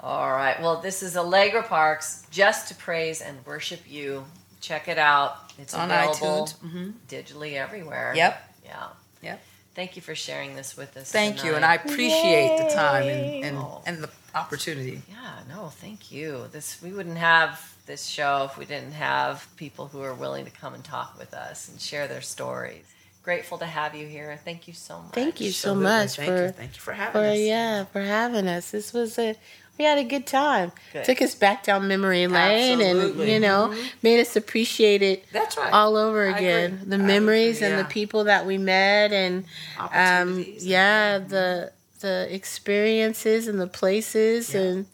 All 0.00 0.30
right. 0.30 0.58
Well, 0.62 0.80
this 0.80 1.02
is 1.02 1.16
Allegra 1.16 1.62
Parks, 1.62 2.26
just 2.30 2.68
to 2.68 2.74
praise 2.74 3.20
and 3.20 3.44
worship 3.44 3.80
you. 3.86 4.24
Check 4.60 4.88
it 4.88 4.98
out. 4.98 5.36
It's 5.58 5.74
on 5.74 5.90
available 5.90 6.46
iTunes. 6.46 6.56
Mhm. 6.58 6.92
digitally 7.08 7.54
everywhere. 7.54 8.12
Yep. 8.16 8.54
Yeah. 8.64 8.86
Yep. 9.22 9.40
Thank 9.74 9.96
you 9.96 10.02
for 10.02 10.14
sharing 10.14 10.56
this 10.56 10.76
with 10.76 10.96
us. 10.96 11.10
Thank 11.10 11.44
you, 11.44 11.54
and 11.54 11.64
I 11.64 11.76
tonight. 11.76 11.92
appreciate 11.92 12.56
the 12.58 12.74
time 12.74 13.02
and 13.08 13.44
and, 13.44 13.58
Yay. 13.58 13.78
and 13.86 14.02
the 14.04 14.10
opportunity. 14.34 15.02
Yeah, 15.08 15.40
no, 15.54 15.68
thank 15.68 16.10
you. 16.10 16.48
This 16.50 16.80
we 16.82 16.92
wouldn't 16.92 17.18
have 17.18 17.74
this 17.86 18.06
show 18.06 18.48
if 18.50 18.56
we 18.58 18.64
didn't 18.64 18.92
have 18.92 19.46
people 19.56 19.88
who 19.88 20.02
are 20.02 20.14
willing 20.14 20.44
to 20.46 20.50
come 20.50 20.74
and 20.74 20.82
talk 20.82 21.18
with 21.18 21.32
us 21.34 21.68
and 21.68 21.80
share 21.80 22.08
their 22.08 22.22
stories. 22.22 22.84
Grateful 23.22 23.58
to 23.58 23.66
have 23.66 23.94
you 23.94 24.06
here. 24.06 24.38
Thank 24.44 24.66
you 24.68 24.72
so 24.74 25.00
much. 25.00 25.12
Thank 25.12 25.40
you 25.40 25.50
so 25.52 25.70
Absolutely. 25.70 25.82
much 25.84 26.16
Thank 26.16 26.28
for 26.30 26.42
you. 26.46 26.48
Thank 26.52 26.74
you 26.76 26.80
for 26.80 26.92
having 26.94 27.12
for 27.22 27.26
us. 27.28 27.38
yeah 27.38 27.84
for 27.84 28.00
having 28.00 28.46
us. 28.48 28.70
This 28.70 28.92
was 28.92 29.18
a 29.18 29.36
we 29.78 29.84
had 29.84 29.98
a 29.98 30.04
good 30.04 30.26
time. 30.26 30.72
Good. 30.92 31.04
Took 31.04 31.22
us 31.22 31.34
back 31.34 31.64
down 31.64 31.86
memory 31.88 32.26
lane, 32.26 32.80
and 32.80 33.18
you 33.18 33.40
know 33.40 33.74
made 34.02 34.20
us 34.20 34.36
appreciate 34.36 35.02
it 35.02 35.24
That's 35.32 35.56
right. 35.56 35.72
all 35.72 35.96
over 35.96 36.26
again. 36.26 36.80
The 36.86 36.98
memories 36.98 37.58
agree, 37.58 37.68
and 37.70 37.78
the 37.78 37.84
people 37.88 38.24
that 38.24 38.46
we 38.46 38.58
met, 38.58 39.12
and 39.12 39.44
um, 39.78 40.44
yeah, 40.58 41.18
the 41.18 41.72
the 42.00 42.26
experiences 42.30 43.48
and 43.48 43.60
the 43.60 43.66
places, 43.66 44.54
Yeah. 44.54 44.60
and 44.60 44.86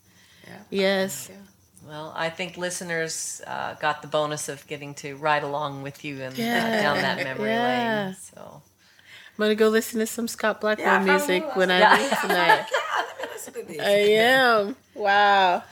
Yeah. 0.47 0.59
yes, 0.70 1.30
Well, 1.87 2.12
I 2.16 2.30
think 2.30 2.57
listeners 2.57 3.43
uh, 3.47 3.74
got 3.74 4.03
the 4.03 4.09
bonus 4.09 4.49
of 4.49 4.64
getting 4.68 4.95
to 5.03 5.16
ride 5.16 5.43
along 5.43 5.83
with 5.83 6.05
you 6.05 6.22
and 6.22 6.33
uh, 6.35 6.80
down 6.80 6.97
that 7.03 7.22
memory 7.24 7.51
Yeah. 7.51 7.62
lane. 8.07 8.16
So 8.16 8.62
I'm 9.39 9.45
gonna 9.45 9.55
go 9.55 9.68
listen 9.68 9.99
to 10.01 10.07
some 10.07 10.28
Scott 10.28 10.61
Blackwell 10.61 10.87
Yeah, 10.87 11.05
music 11.05 11.57
when 11.57 11.70
I 11.70 11.78
Yeah. 11.80 11.97
leave 11.97 12.20
tonight. 12.20 12.66
Listen 13.33 13.55
to 13.55 13.62
this. 13.64 13.80
I 13.80 13.91
am 13.91 14.76
wow, 14.95 15.62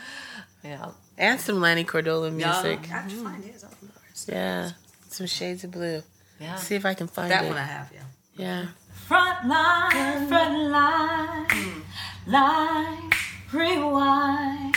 yeah, 0.65 0.87
and 1.19 1.41
some 1.41 1.61
Lanny 1.61 1.85
Cordola 1.85 2.31
Yeah, 2.31 2.47
music. 2.63 2.91
I 2.91 2.95
have 2.95 3.09
to 3.11 3.17
find 3.23 3.45
his. 3.45 3.63
I'll 3.65 3.71
find 3.71 3.93
yours. 3.93 4.27
Yeah, 4.29 4.71
some 5.09 5.27
Shades 5.27 5.63
of 5.65 5.71
Blue. 5.73 6.03
yeah. 6.41 6.57
See 6.57 6.75
if 6.75 6.85
I 6.87 6.95
can 6.95 7.07
find 7.07 7.31
That 7.31 7.45
it. 7.45 7.49
one 7.49 7.59
I 7.59 7.63
have. 7.65 7.91
Yeah. 7.93 8.01
Yeah. 8.37 8.67
Front 9.07 9.47
line, 9.49 10.27
front 10.29 10.59
line, 10.71 11.47
mm. 11.47 11.83
line, 12.27 13.11
rewind. 13.53 14.77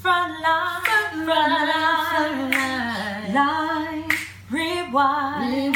Front 0.00 0.32
line, 0.42 1.24
front 1.24 1.52
line, 1.68 2.50
line, 3.34 4.08
rewind. 4.50 5.74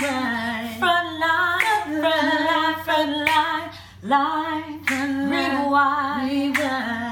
Front 0.79 1.21
line, 1.21 1.62
front 2.03 2.47
line, 2.49 2.85
front 2.85 3.17
line, 3.29 3.71
line, 4.03 5.31
rewind. 5.31 7.12